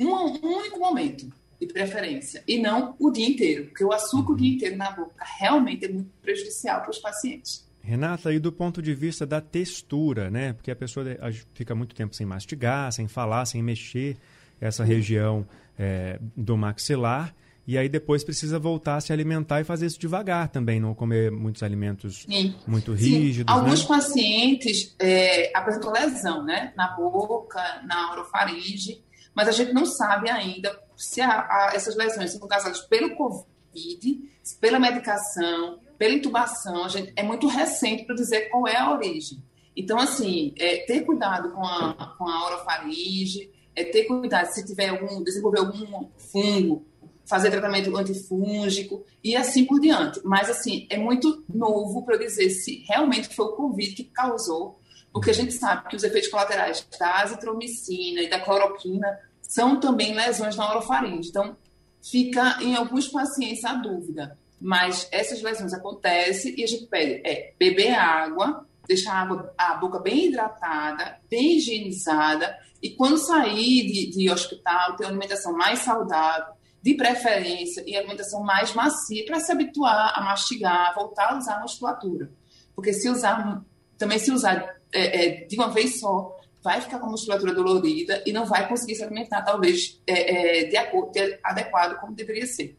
um, 0.00 0.08
um 0.08 0.56
único 0.58 0.80
momento 0.80 1.32
de 1.60 1.66
preferência 1.68 2.42
e 2.46 2.58
não 2.58 2.96
o 2.98 3.10
dia 3.12 3.28
inteiro, 3.28 3.66
porque 3.66 3.84
o 3.84 3.92
açúcar 3.92 4.32
o 4.32 4.36
dia 4.36 4.52
inteiro 4.52 4.76
na 4.76 4.90
boca 4.90 5.24
realmente 5.38 5.84
é 5.84 5.88
muito 5.88 6.10
prejudicial 6.20 6.80
para 6.80 6.90
os 6.90 6.98
pacientes. 6.98 7.66
Renata, 7.80 8.32
e 8.32 8.40
do 8.40 8.52
ponto 8.52 8.82
de 8.82 8.92
vista 8.94 9.24
da 9.24 9.40
textura, 9.40 10.28
né? 10.28 10.52
Porque 10.52 10.72
a 10.72 10.76
pessoa 10.76 11.06
fica 11.54 11.72
muito 11.74 11.94
tempo 11.94 12.14
sem 12.14 12.26
mastigar, 12.26 12.92
sem 12.92 13.06
falar, 13.06 13.46
sem 13.46 13.62
mexer 13.62 14.16
essa 14.60 14.84
região 14.84 15.46
é, 15.78 16.18
do 16.36 16.56
maxilar. 16.56 17.32
E 17.68 17.76
aí 17.76 17.86
depois 17.86 18.24
precisa 18.24 18.58
voltar 18.58 18.96
a 18.96 19.00
se 19.02 19.12
alimentar 19.12 19.60
e 19.60 19.64
fazer 19.64 19.84
isso 19.84 20.00
devagar 20.00 20.48
também, 20.48 20.80
não 20.80 20.94
comer 20.94 21.30
muitos 21.30 21.62
alimentos 21.62 22.22
Sim. 22.22 22.54
muito 22.66 22.94
rígidos. 22.94 23.54
Sim. 23.54 23.60
Alguns 23.60 23.82
né? 23.82 23.88
pacientes 23.88 24.96
é, 24.98 25.54
apresentam 25.54 25.92
lesão, 25.92 26.42
né? 26.42 26.72
Na 26.74 26.96
boca, 26.96 27.62
na 27.86 28.12
orofaringe, 28.12 29.04
mas 29.34 29.48
a 29.48 29.52
gente 29.52 29.74
não 29.74 29.84
sabe 29.84 30.30
ainda 30.30 30.80
se 30.96 31.20
a, 31.20 31.28
a, 31.28 31.72
essas 31.74 31.94
lesões 31.94 32.32
são 32.32 32.48
causadas 32.48 32.80
pelo 32.80 33.14
Covid, 33.14 34.18
pela 34.58 34.80
medicação, 34.80 35.78
pela 35.98 36.14
intubação, 36.14 36.86
a 36.86 36.88
gente, 36.88 37.12
é 37.14 37.22
muito 37.22 37.46
recente 37.48 38.04
para 38.04 38.14
dizer 38.14 38.48
qual 38.48 38.66
é 38.66 38.78
a 38.78 38.92
origem. 38.94 39.42
Então, 39.76 39.98
assim, 39.98 40.54
é, 40.56 40.86
ter 40.86 41.02
cuidado 41.02 41.50
com 41.50 41.62
a, 41.62 42.16
com 42.16 42.26
a 42.26 42.46
orofaringe, 42.46 43.50
é, 43.76 43.84
ter 43.84 44.04
cuidado 44.04 44.46
se 44.46 44.64
tiver 44.64 44.88
algum, 44.88 45.22
desenvolver 45.22 45.58
algum 45.58 46.08
fungo, 46.16 46.87
fazer 47.28 47.50
tratamento 47.50 47.94
antifúngico 47.96 49.04
e 49.22 49.36
assim 49.36 49.64
por 49.64 49.78
diante. 49.78 50.20
Mas, 50.24 50.48
assim, 50.48 50.86
é 50.88 50.96
muito 50.96 51.44
novo 51.48 52.04
para 52.04 52.16
dizer 52.16 52.50
se 52.50 52.84
realmente 52.88 53.34
foi 53.34 53.46
o 53.46 53.52
Covid 53.52 53.94
que 53.94 54.04
causou, 54.04 54.80
porque 55.12 55.30
a 55.30 55.34
gente 55.34 55.52
sabe 55.52 55.88
que 55.88 55.96
os 55.96 56.02
efeitos 56.02 56.30
colaterais 56.30 56.86
da 56.98 57.20
azitromicina 57.20 58.22
e 58.22 58.30
da 58.30 58.40
cloroquina 58.40 59.18
são 59.42 59.78
também 59.78 60.14
lesões 60.14 60.56
na 60.56 60.70
orofaringe. 60.70 61.28
Então, 61.28 61.56
fica 62.02 62.58
em 62.62 62.74
alguns 62.74 63.08
pacientes 63.08 63.64
a 63.64 63.74
dúvida. 63.74 64.38
Mas 64.60 65.06
essas 65.12 65.40
lesões 65.40 65.72
acontecem 65.72 66.54
e 66.58 66.64
a 66.64 66.66
gente 66.66 66.86
pede 66.86 67.22
é 67.24 67.52
beber 67.58 67.94
água, 67.94 68.66
deixar 68.86 69.12
a, 69.12 69.20
água, 69.20 69.54
a 69.56 69.74
boca 69.74 70.00
bem 70.00 70.26
hidratada, 70.26 71.20
bem 71.30 71.58
higienizada, 71.58 72.56
e 72.82 72.90
quando 72.90 73.18
sair 73.18 73.86
de, 73.86 74.10
de 74.10 74.30
hospital, 74.30 74.96
ter 74.96 75.04
uma 75.04 75.10
alimentação 75.10 75.52
mais 75.52 75.80
saudável, 75.80 76.54
de 76.82 76.94
preferência, 76.94 77.82
e 77.86 77.96
alimentação 77.96 78.42
mais 78.42 78.74
macia, 78.74 79.24
para 79.26 79.40
se 79.40 79.50
habituar 79.50 80.12
a 80.16 80.20
mastigar, 80.22 80.94
voltar 80.94 81.32
a 81.32 81.38
usar 81.38 81.56
a 81.56 81.60
musculatura. 81.60 82.30
Porque 82.74 82.92
se 82.92 83.08
usar, 83.08 83.62
também 83.96 84.18
se 84.18 84.30
usar 84.30 84.76
é, 84.92 85.42
é, 85.42 85.46
de 85.46 85.56
uma 85.56 85.68
vez 85.68 85.98
só, 85.98 86.36
vai 86.62 86.80
ficar 86.80 86.98
com 86.98 87.06
a 87.06 87.10
musculatura 87.10 87.52
dolorida 87.52 88.22
e 88.24 88.32
não 88.32 88.46
vai 88.46 88.68
conseguir 88.68 88.94
se 88.94 89.02
alimentar, 89.02 89.42
talvez, 89.42 90.00
é, 90.06 90.62
é 90.62 90.64
de, 90.68 90.76
acordo, 90.76 91.12
de 91.12 91.38
adequado 91.42 91.98
como 91.98 92.14
deveria 92.14 92.46
ser 92.46 92.76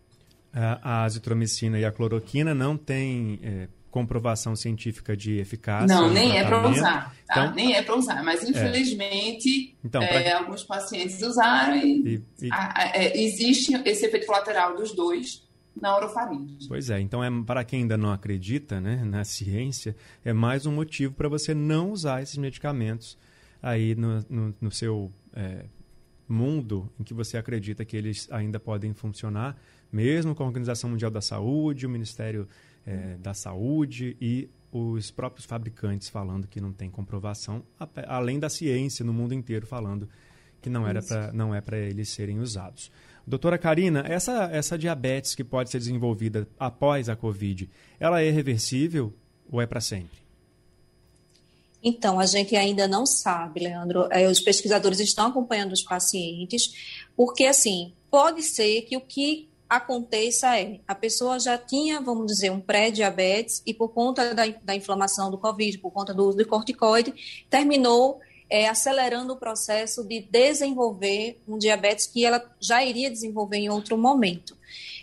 a 0.51 1.03
azitromicina 1.03 1.79
e 1.79 1.85
a 1.85 1.91
cloroquina 1.91 2.53
não 2.53 2.75
têm 2.75 3.39
é, 3.43 3.67
comprovação 3.89 4.55
científica 4.55 5.17
de 5.17 5.39
eficácia. 5.39 5.87
Não, 5.87 6.11
nem 6.11 6.37
é 6.37 6.43
para 6.43 6.67
usar, 6.69 7.15
tá? 7.27 7.45
Então, 7.45 7.55
nem 7.55 7.75
é 7.75 7.81
para 7.81 7.95
usar, 7.95 8.23
mas 8.23 8.43
é. 8.43 8.49
infelizmente 8.49 9.75
é. 9.83 9.87
Então, 9.87 10.01
pra... 10.05 10.37
alguns 10.37 10.63
pacientes 10.63 11.21
usaram 11.21 11.75
e, 11.75 12.23
e, 12.41 12.47
e... 12.47 12.51
A, 12.51 12.83
a, 12.83 12.91
é, 12.95 13.19
existe 13.19 13.73
esse 13.85 14.05
efeito 14.05 14.27
colateral 14.27 14.75
dos 14.75 14.93
dois 14.93 15.47
na 15.79 15.95
orofaringe. 15.95 16.67
Pois 16.67 16.89
é, 16.89 16.99
então 16.99 17.23
é 17.23 17.29
para 17.43 17.63
quem 17.63 17.81
ainda 17.81 17.97
não 17.97 18.11
acredita 18.11 18.79
né, 18.79 19.03
na 19.03 19.23
ciência, 19.23 19.95
é 20.23 20.33
mais 20.33 20.65
um 20.65 20.71
motivo 20.71 21.13
para 21.13 21.29
você 21.29 21.53
não 21.53 21.91
usar 21.91 22.21
esses 22.21 22.37
medicamentos 22.37 23.17
aí 23.61 23.95
no, 23.95 24.23
no, 24.29 24.55
no 24.61 24.71
seu 24.71 25.11
é, 25.33 25.65
mundo 26.27 26.91
em 26.99 27.03
que 27.03 27.13
você 27.13 27.37
acredita 27.37 27.83
que 27.83 27.97
eles 27.97 28.27
ainda 28.31 28.59
podem 28.59 28.93
funcionar 28.93 29.57
mesmo 29.91 30.35
com 30.35 30.43
a 30.43 30.45
Organização 30.45 30.89
Mundial 30.89 31.11
da 31.11 31.21
Saúde, 31.21 31.85
o 31.85 31.89
Ministério 31.89 32.47
é, 32.89 33.17
da 33.19 33.35
Saúde 33.35 34.17
e 34.19 34.49
os 34.71 35.11
próprios 35.11 35.45
fabricantes 35.45 36.09
falando 36.09 36.47
que 36.47 36.59
não 36.59 36.73
tem 36.73 36.89
comprovação, 36.89 37.63
além 38.07 38.39
da 38.39 38.49
ciência 38.49 39.05
no 39.05 39.13
mundo 39.13 39.33
inteiro 39.33 39.67
falando 39.67 40.09
que 40.61 40.69
não, 40.69 40.87
era 40.87 41.01
pra, 41.01 41.31
não 41.31 41.53
é 41.53 41.61
para 41.61 41.77
eles 41.77 42.09
serem 42.09 42.39
usados. 42.39 42.91
Doutora 43.25 43.57
Karina, 43.57 44.03
essa, 44.07 44.49
essa 44.51 44.77
diabetes 44.77 45.35
que 45.35 45.43
pode 45.43 45.69
ser 45.69 45.77
desenvolvida 45.77 46.47
após 46.59 47.09
a 47.09 47.15
Covid, 47.15 47.69
ela 47.99 48.21
é 48.21 48.31
reversível 48.31 49.13
ou 49.51 49.61
é 49.61 49.67
para 49.67 49.79
sempre? 49.79 50.17
Então, 51.81 52.19
a 52.19 52.25
gente 52.25 52.55
ainda 52.55 52.87
não 52.87 53.05
sabe, 53.05 53.61
Leandro. 53.61 54.07
É, 54.11 54.27
os 54.27 54.41
pesquisadores 54.41 54.99
estão 54.99 55.27
acompanhando 55.27 55.71
os 55.71 55.81
pacientes, 55.81 57.07
porque, 57.15 57.45
assim, 57.45 57.93
pode 58.11 58.43
ser 58.43 58.81
que 58.81 58.97
o 58.97 59.01
que 59.01 59.47
aconteça 59.69 60.59
é, 60.59 60.79
a 60.87 60.95
pessoa 60.95 61.39
já 61.39 61.57
tinha, 61.57 62.01
vamos 62.01 62.25
dizer, 62.25 62.49
um 62.49 62.59
pré-diabetes 62.59 63.61
e 63.65 63.73
por 63.73 63.89
conta 63.89 64.33
da, 64.33 64.47
da, 64.47 64.75
inflamação 64.75 65.29
do 65.29 65.37
COVID, 65.37 65.77
por 65.77 65.91
conta 65.91 66.13
do 66.13 66.27
uso 66.27 66.37
de 66.37 66.45
corticoide, 66.45 67.13
terminou 67.49 68.19
é, 68.49 68.67
acelerando 68.67 69.33
o 69.33 69.37
processo 69.37 70.03
de 70.03 70.21
desenvolver 70.21 71.39
um 71.47 71.59
diabetes 71.59 72.07
que 72.07 72.25
ela 72.25 72.43
já 72.59 72.83
iria 72.83 73.11
desenvolver 73.11 73.57
em 73.57 73.69
outro 73.69 73.95
momento. 73.95 74.57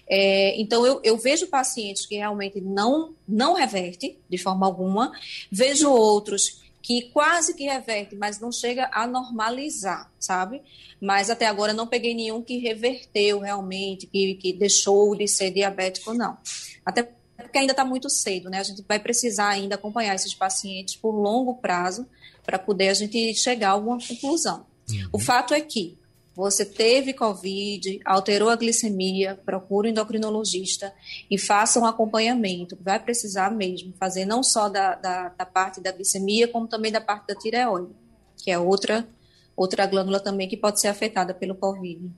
É, 0.09 0.61
então, 0.61 0.85
eu, 0.85 1.01
eu, 1.03 1.17
vejo 1.17 1.47
pacientes 1.47 2.07
que 2.07 2.17
realmente 2.17 2.61
não, 2.61 3.15
não 3.27 3.55
reverte 3.55 4.19
de 4.29 4.39
forma 4.39 4.67
alguma, 4.67 5.13
vejo 5.51 5.91
outros 5.91 6.66
que 6.87 7.11
quase 7.11 7.53
que 7.53 7.65
reverte, 7.65 8.15
mas 8.15 8.39
não 8.39 8.53
chega 8.53 8.89
a 8.93 9.09
normalizar, 9.09 10.09
sabe? 10.21 10.63
Mas 11.01 11.29
até 11.29 11.45
agora 11.45 11.73
não 11.73 11.89
peguei 11.89 12.15
nenhum 12.15 12.41
que 12.41 12.59
reverteu 12.59 13.41
realmente, 13.41 14.07
que, 14.07 14.37
que 14.37 14.53
deixou 14.53 15.17
de 15.17 15.27
ser 15.27 15.51
diabético, 15.51 16.15
não. 16.15 16.39
Até 16.85 17.03
porque 17.37 17.59
ainda 17.59 17.73
está 17.73 17.85
muito 17.85 18.09
cedo, 18.09 18.49
né? 18.49 18.61
A 18.61 18.63
gente 18.63 18.85
vai 18.87 19.01
precisar 19.01 19.49
ainda 19.49 19.75
acompanhar 19.75 20.15
esses 20.15 20.33
pacientes 20.33 20.95
por 20.95 21.11
longo 21.11 21.57
prazo 21.57 22.07
para 22.45 22.57
poder 22.57 22.91
a 22.91 22.95
gente 22.95 23.35
chegar 23.35 23.71
a 23.71 23.73
alguma 23.73 23.99
conclusão. 23.99 24.65
Uhum. 24.89 25.09
O 25.15 25.19
fato 25.19 25.55
é 25.55 25.61
que 25.61 25.99
você 26.37 26.67
teve 26.67 27.15
Covid, 27.15 27.99
alterou 28.05 28.51
a 28.51 28.57
glicemia, 28.57 29.41
procure 29.47 29.89
um 29.89 29.91
endocrinologista 29.91 30.93
e 31.31 31.39
faça 31.39 31.81
um 31.81 31.87
acompanhamento. 31.87 32.77
Vai 32.79 33.01
precisar 33.01 33.51
mesmo 33.51 33.95
fazer 33.99 34.27
não 34.27 34.43
só 34.43 34.69
da, 34.69 34.95
da, 34.97 35.31
da 35.31 35.47
parte 35.47 35.81
da 35.81 35.91
glicemia, 35.91 36.47
como 36.47 36.69
também 36.69 36.93
da 36.93 37.01
parte 37.01 37.29
da 37.29 37.35
tireoide, 37.35 37.91
que 38.37 38.51
é 38.51 38.59
outra, 38.59 39.09
outra 39.57 39.87
glândula 39.87 40.21
também 40.21 40.47
que 40.47 40.59
pode 40.59 40.79
ser 40.79 40.89
afetada 40.89 41.33
pelo 41.33 41.55
Covid. 41.55 42.11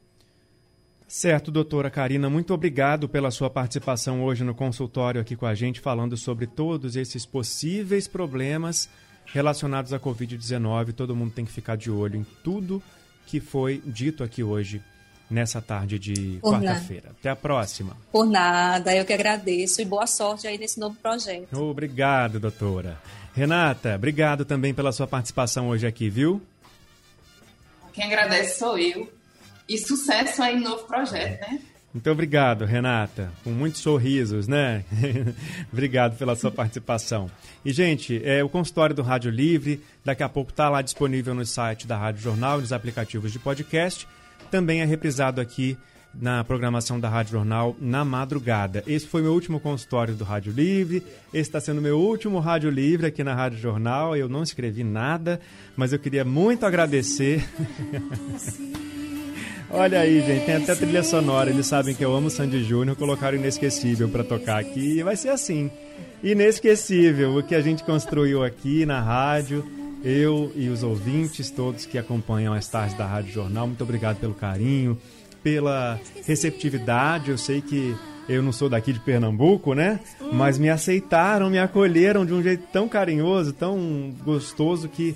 Certo, 1.07 1.53
doutora 1.53 1.88
Karina, 1.88 2.28
muito 2.28 2.53
obrigado 2.53 3.09
pela 3.09 3.30
sua 3.30 3.49
participação 3.49 4.24
hoje 4.24 4.43
no 4.43 4.55
consultório 4.55 5.20
aqui 5.20 5.36
com 5.36 5.47
a 5.47 5.55
gente, 5.55 5.78
falando 5.78 6.16
sobre 6.16 6.49
todos 6.49 6.97
esses 6.97 7.24
possíveis 7.24 8.09
problemas 8.09 8.90
relacionados 9.26 9.93
à 9.93 10.01
Covid-19. 10.01 10.93
Todo 10.93 11.14
mundo 11.14 11.32
tem 11.32 11.45
que 11.45 11.53
ficar 11.53 11.76
de 11.76 11.88
olho 11.88 12.16
em 12.16 12.26
tudo 12.43 12.82
que 13.29 13.41
foi 13.41 13.83
dito 13.85 14.24
aqui 14.24 14.43
hoje 14.43 14.83
nessa 15.31 15.61
tarde 15.61 15.99
de 15.99 16.39
quarta-feira. 16.41 17.11
Até 17.11 17.29
a 17.29 17.37
próxima. 17.37 17.95
Por 18.11 18.24
nada, 18.24 18.97
eu 18.97 19.05
que 19.05 19.12
agradeço 19.12 19.83
e 19.83 19.85
boa 19.85 20.07
sorte 20.07 20.47
aí 20.47 20.57
nesse 20.57 20.81
novo 20.81 20.97
projeto. 20.97 21.55
Obrigado, 21.55 22.41
doutora. 22.41 22.99
Renata, 23.35 23.95
obrigado 23.95 24.47
também 24.47 24.72
pela 24.72 24.93
sua 24.93 25.07
participação 25.07 25.68
hoje 25.68 25.87
aqui, 25.87 26.09
viu? 26.09 26.41
Quem 27.93 28.05
agradece 28.07 28.59
sou 28.59 28.79
eu. 28.79 29.12
E 29.68 29.76
sucesso 29.76 30.43
aí 30.43 30.57
no 30.57 30.70
novo 30.70 30.85
projeto, 30.85 31.39
né? 31.43 31.61
Muito 31.99 32.12
obrigado, 32.12 32.64
Renata. 32.64 33.32
Com 33.42 33.51
muitos 33.51 33.80
sorrisos, 33.80 34.46
né? 34.46 34.84
obrigado 35.72 36.16
pela 36.16 36.36
sua 36.36 36.49
participação. 36.49 37.28
E, 37.64 37.72
gente, 37.72 38.22
é, 38.24 38.42
o 38.44 38.49
consultório 38.49 38.94
do 38.94 39.03
Rádio 39.03 39.32
Livre, 39.32 39.82
daqui 40.05 40.22
a 40.22 40.28
pouco 40.28 40.53
está 40.53 40.68
lá 40.68 40.80
disponível 40.80 41.34
no 41.34 41.44
site 41.44 41.88
da 41.88 41.96
Rádio 41.99 42.22
Jornal 42.22 42.59
e 42.59 42.61
nos 42.61 42.72
aplicativos 42.72 43.32
de 43.32 43.40
podcast. 43.40 44.07
Também 44.49 44.80
é 44.80 44.84
reprisado 44.84 45.40
aqui 45.40 45.76
na 46.14 46.44
programação 46.44 47.01
da 47.01 47.09
Rádio 47.09 47.32
Jornal 47.32 47.76
na 47.80 48.05
madrugada. 48.05 48.84
Esse 48.86 49.09
foi 49.09 49.20
meu 49.20 49.32
último 49.32 49.59
consultório 49.59 50.14
do 50.14 50.22
Rádio 50.22 50.53
Livre. 50.53 51.03
Esse 51.34 51.49
está 51.49 51.61
sendo 51.61 51.82
meu 51.82 51.99
último 51.99 52.38
Rádio 52.38 52.70
Livre 52.70 53.09
aqui 53.09 53.24
na 53.24 53.34
Rádio 53.34 53.59
Jornal. 53.59 54.16
Eu 54.16 54.28
não 54.28 54.44
escrevi 54.44 54.84
nada, 54.84 55.40
mas 55.76 55.92
eu 55.92 55.99
queria 55.99 56.24
muito 56.24 56.64
agradecer. 56.64 57.44
Olha 59.71 60.01
aí, 60.01 60.23
gente, 60.23 60.47
tem 60.47 60.57
até 60.57 60.75
trilha 60.75 61.03
sonora. 61.03 61.51
Eles 61.51 61.66
sabem 61.66 61.95
que 61.95 62.03
eu 62.03 62.14
amo 62.14 62.31
Sandy 62.31 62.64
Júnior, 62.64 62.97
colocaram 62.97 63.37
Inesquecível 63.37 64.09
para 64.09 64.25
tocar 64.25 64.59
aqui 64.59 64.99
e 64.99 65.03
vai 65.03 65.14
ser 65.14 65.29
assim. 65.29 65.71
Inesquecível, 66.23 67.37
o 67.37 67.43
que 67.43 67.55
a 67.55 67.61
gente 67.61 67.85
construiu 67.85 68.43
aqui 68.43 68.87
na 68.87 69.01
rádio, 69.01 69.64
eu 70.03 70.51
e 70.57 70.69
os 70.69 70.83
ouvintes 70.83 71.51
todos 71.51 71.85
que 71.85 71.99
acompanham 71.99 72.55
as 72.55 72.66
tardes 72.66 72.97
da 72.97 73.07
Rádio 73.07 73.33
Jornal. 73.33 73.66
Muito 73.66 73.85
obrigado 73.85 74.19
pelo 74.19 74.33
carinho, 74.33 74.99
pela 75.43 76.01
receptividade. 76.27 77.31
Eu 77.31 77.37
sei 77.37 77.61
que 77.61 77.95
eu 78.27 78.43
não 78.43 78.53
sou 78.53 78.71
daqui 78.71 78.93
de 78.93 79.01
Pernambuco, 79.01 79.75
né? 79.75 80.01
Mas 80.33 80.59
me 80.59 80.71
aceitaram, 80.71 81.51
me 81.51 81.59
acolheram 81.59 82.25
de 82.25 82.33
um 82.33 82.43
jeito 82.43 82.64
tão 82.73 82.89
carinhoso, 82.89 83.53
tão 83.53 84.14
gostoso 84.25 84.89
que 84.89 85.14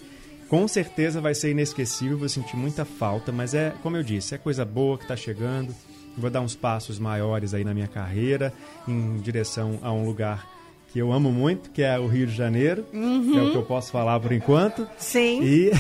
com 0.53 0.69
certeza 0.69 1.19
vai 1.19 1.35
ser 1.35 1.53
inesquecível, 1.53 2.19
vou 2.19 2.29
sentir 2.29 2.59
muita 2.59 2.85
falta, 2.85 3.33
mas 3.33 3.55
é, 3.55 3.73
como 3.83 3.97
eu 3.97 4.03
disse, 4.03 4.35
é 4.35 4.39
coisa 4.39 4.67
boa 4.67 4.99
que 4.99 5.05
está 5.05 5.17
chegando. 5.17 5.75
Vou 6.15 6.29
dar 6.29 6.43
uns 6.43 6.55
passos 6.55 6.99
maiores 6.99 7.55
aí 7.55 7.65
na 7.65 7.73
minha 7.73 7.89
carreira 7.89 8.53
em 8.87 9.17
direção 9.17 9.79
a 9.81 9.91
um 9.91 10.05
lugar 10.05 10.47
que 10.93 10.99
eu 10.99 11.11
amo 11.11 11.33
muito, 11.33 11.71
que 11.71 11.81
é 11.81 11.99
o 11.99 12.07
Rio 12.07 12.27
de 12.27 12.35
Janeiro, 12.35 12.85
uhum. 12.93 13.33
que 13.33 13.39
é 13.39 13.43
o 13.43 13.51
que 13.51 13.57
eu 13.57 13.63
posso 13.63 13.91
falar 13.91 14.21
por 14.21 14.31
enquanto. 14.31 14.87
Sim. 14.99 15.43
E 15.43 15.71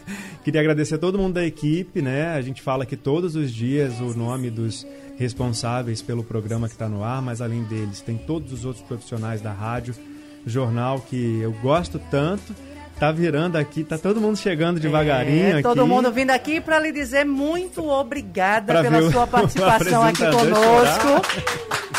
queria 0.42 0.62
agradecer 0.62 0.94
a 0.94 0.98
todo 0.98 1.18
mundo 1.18 1.34
da 1.34 1.44
equipe, 1.44 2.00
né? 2.00 2.28
A 2.28 2.40
gente 2.40 2.62
fala 2.62 2.84
aqui 2.84 2.96
todos 2.96 3.36
os 3.36 3.52
dias 3.52 4.00
o 4.00 4.16
nome 4.16 4.48
dos 4.48 4.86
responsáveis 5.18 6.00
pelo 6.00 6.24
programa 6.24 6.68
que 6.68 6.74
está 6.74 6.88
no 6.88 7.04
ar, 7.04 7.20
mas 7.20 7.42
além 7.42 7.64
deles 7.64 8.00
tem 8.00 8.16
todos 8.16 8.50
os 8.50 8.64
outros 8.64 8.82
profissionais 8.82 9.42
da 9.42 9.52
rádio, 9.52 9.94
jornal 10.46 11.00
que 11.00 11.38
eu 11.42 11.52
gosto 11.60 12.00
tanto 12.10 12.54
Tá 13.02 13.10
virando 13.10 13.56
aqui, 13.56 13.82
tá 13.82 13.98
todo 13.98 14.20
mundo 14.20 14.36
chegando 14.36 14.78
devagarinho 14.78 15.58
é, 15.58 15.60
todo 15.60 15.80
aqui. 15.80 15.90
mundo 15.90 16.12
vindo 16.12 16.30
aqui 16.30 16.60
para 16.60 16.78
lhe 16.78 16.92
dizer 16.92 17.24
muito 17.24 17.84
obrigada 17.90 18.74
pra 18.74 18.80
pela 18.80 19.10
sua 19.10 19.26
participação 19.26 20.04
aqui 20.04 20.22
conosco. 20.24 21.42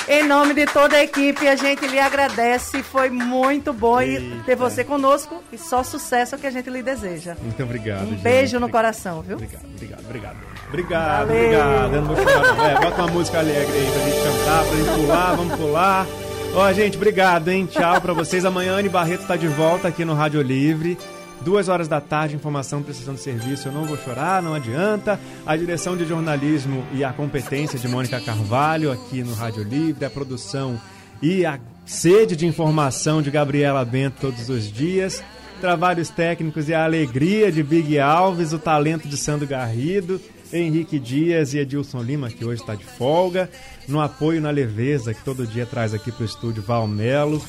Em 0.07 0.25
nome 0.25 0.53
de 0.53 0.65
toda 0.65 0.95
a 0.95 1.03
equipe, 1.03 1.45
a 1.45 1.57
gente 1.57 1.85
lhe 1.87 1.99
agradece. 1.99 2.81
Foi 2.81 3.09
muito 3.09 3.73
bom 3.73 3.99
Eita. 3.99 4.45
ter 4.45 4.55
você 4.55 4.85
conosco 4.85 5.43
e 5.51 5.57
só 5.57 5.83
sucesso 5.83 6.37
que 6.37 6.47
a 6.47 6.51
gente 6.51 6.69
lhe 6.69 6.81
deseja. 6.81 7.35
Muito 7.41 7.61
obrigado. 7.61 8.03
Um 8.03 8.11
gente. 8.11 8.21
beijo 8.21 8.57
no 8.57 8.69
coração, 8.69 9.21
viu? 9.21 9.35
Obrigado, 9.35 9.65
obrigado, 9.75 10.05
obrigado. 10.05 10.37
Obrigado, 10.69 11.27
Valeu. 11.27 12.11
obrigado. 12.11 12.61
É, 12.61 12.79
bota 12.79 13.01
uma 13.01 13.11
música 13.11 13.39
alegre 13.39 13.77
aí 13.77 13.91
pra 13.91 14.01
gente 14.05 14.23
cantar, 14.23 14.63
pra 14.63 14.77
gente 14.77 15.01
pular, 15.01 15.35
vamos 15.35 15.55
pular. 15.57 16.07
Ó, 16.55 16.69
oh, 16.69 16.71
gente, 16.71 16.97
obrigado, 16.97 17.47
hein? 17.47 17.65
Tchau 17.65 17.99
pra 17.99 18.13
vocês. 18.13 18.45
Amanhã 18.45 18.73
Anne 18.73 18.87
Barreto 18.87 19.25
tá 19.25 19.35
de 19.35 19.47
volta 19.47 19.87
aqui 19.87 20.05
no 20.05 20.13
Rádio 20.13 20.39
Livre. 20.39 20.95
Duas 21.41 21.67
horas 21.67 21.87
da 21.87 21.99
tarde, 21.99 22.35
informação 22.35 22.83
precisando 22.83 23.15
de 23.15 23.23
serviço. 23.23 23.67
Eu 23.67 23.71
não 23.71 23.85
vou 23.85 23.97
chorar, 23.97 24.39
não 24.39 24.53
adianta. 24.53 25.19
A 25.47 25.57
direção 25.57 25.97
de 25.97 26.05
jornalismo 26.05 26.85
e 26.93 27.03
a 27.03 27.11
competência 27.11 27.79
de 27.79 27.87
Mônica 27.87 28.21
Carvalho 28.21 28.91
aqui 28.91 29.23
no 29.23 29.33
Rádio 29.33 29.63
Livre, 29.63 30.05
a 30.05 30.11
produção 30.11 30.79
e 31.23 31.43
a 31.43 31.59
sede 31.87 32.35
de 32.35 32.45
informação 32.45 33.19
de 33.19 33.31
Gabriela 33.31 33.83
Bento 33.83 34.17
todos 34.21 34.47
os 34.47 34.71
dias. 34.71 35.23
Trabalhos 35.59 36.11
técnicos 36.11 36.69
e 36.69 36.73
a 36.75 36.83
alegria 36.83 37.51
de 37.51 37.63
Big 37.63 37.97
Alves, 37.97 38.53
o 38.53 38.59
talento 38.59 39.07
de 39.07 39.17
Sandro 39.17 39.47
Garrido, 39.47 40.21
Henrique 40.53 40.99
Dias 40.99 41.53
e 41.53 41.57
Edilson 41.57 42.01
Lima, 42.01 42.29
que 42.29 42.45
hoje 42.45 42.61
está 42.61 42.75
de 42.75 42.85
folga 42.85 43.49
no 43.87 43.99
apoio 43.99 44.39
na 44.39 44.51
leveza 44.51 45.13
que 45.13 45.23
todo 45.23 45.47
dia 45.47 45.65
traz 45.65 45.93
aqui 45.93 46.11
para 46.11 46.21
o 46.21 46.25
estúdio 46.25 46.61
Valmelo. 46.61 47.43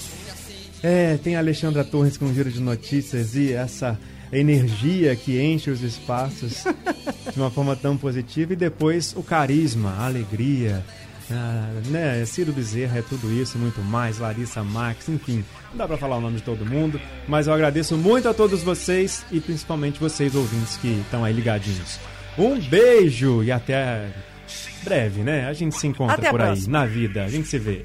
É, 0.82 1.16
tem 1.18 1.36
a 1.36 1.38
Alexandra 1.38 1.84
Torres 1.84 2.16
com 2.16 2.26
um 2.26 2.34
giro 2.34 2.50
de 2.50 2.61
notícias 2.61 3.36
e 3.36 3.52
essa 3.52 3.98
energia 4.32 5.14
que 5.14 5.40
enche 5.40 5.70
os 5.70 5.82
espaços 5.82 6.64
de 7.32 7.38
uma 7.38 7.50
forma 7.50 7.76
tão 7.76 7.96
positiva 7.96 8.52
e 8.52 8.57
depois 8.57 9.14
o 9.16 9.22
carisma, 9.22 9.90
a 9.98 10.07
alegria, 10.07 10.84
ah, 11.30 11.70
né? 11.86 12.24
Ciro 12.26 12.52
Bezerra 12.52 12.98
é 12.98 13.02
tudo 13.02 13.32
isso, 13.32 13.59
muito 13.59 13.80
mais, 13.80 14.18
Larissa 14.18 14.62
Max, 14.62 15.09
enfim, 15.09 15.44
não 15.70 15.78
dá 15.78 15.86
para 15.86 15.96
falar 15.96 16.18
o 16.18 16.20
nome 16.20 16.36
de 16.36 16.42
todo 16.42 16.66
mundo, 16.66 17.00
mas 17.26 17.46
eu 17.46 17.55
agradeço 17.55 17.96
muito 17.96 18.28
a 18.28 18.34
todos 18.34 18.62
vocês 18.62 19.24
e 19.32 19.40
principalmente 19.40 19.98
vocês 19.98 20.34
ouvintes 20.34 20.76
que 20.76 21.00
estão 21.00 21.24
aí 21.24 21.32
ligadinhos. 21.32 21.98
Um 22.37 22.59
beijo 22.59 23.43
e 23.43 23.53
até 23.53 24.09
breve, 24.82 25.22
né? 25.22 25.47
A 25.47 25.53
gente 25.53 25.76
se 25.76 25.87
encontra 25.87 26.16
Até 26.16 26.30
por 26.30 26.41
aí 26.41 26.66
na 26.68 26.85
vida, 26.85 27.24
a 27.24 27.28
gente 27.28 27.49
se 27.49 27.59
vê. 27.59 27.85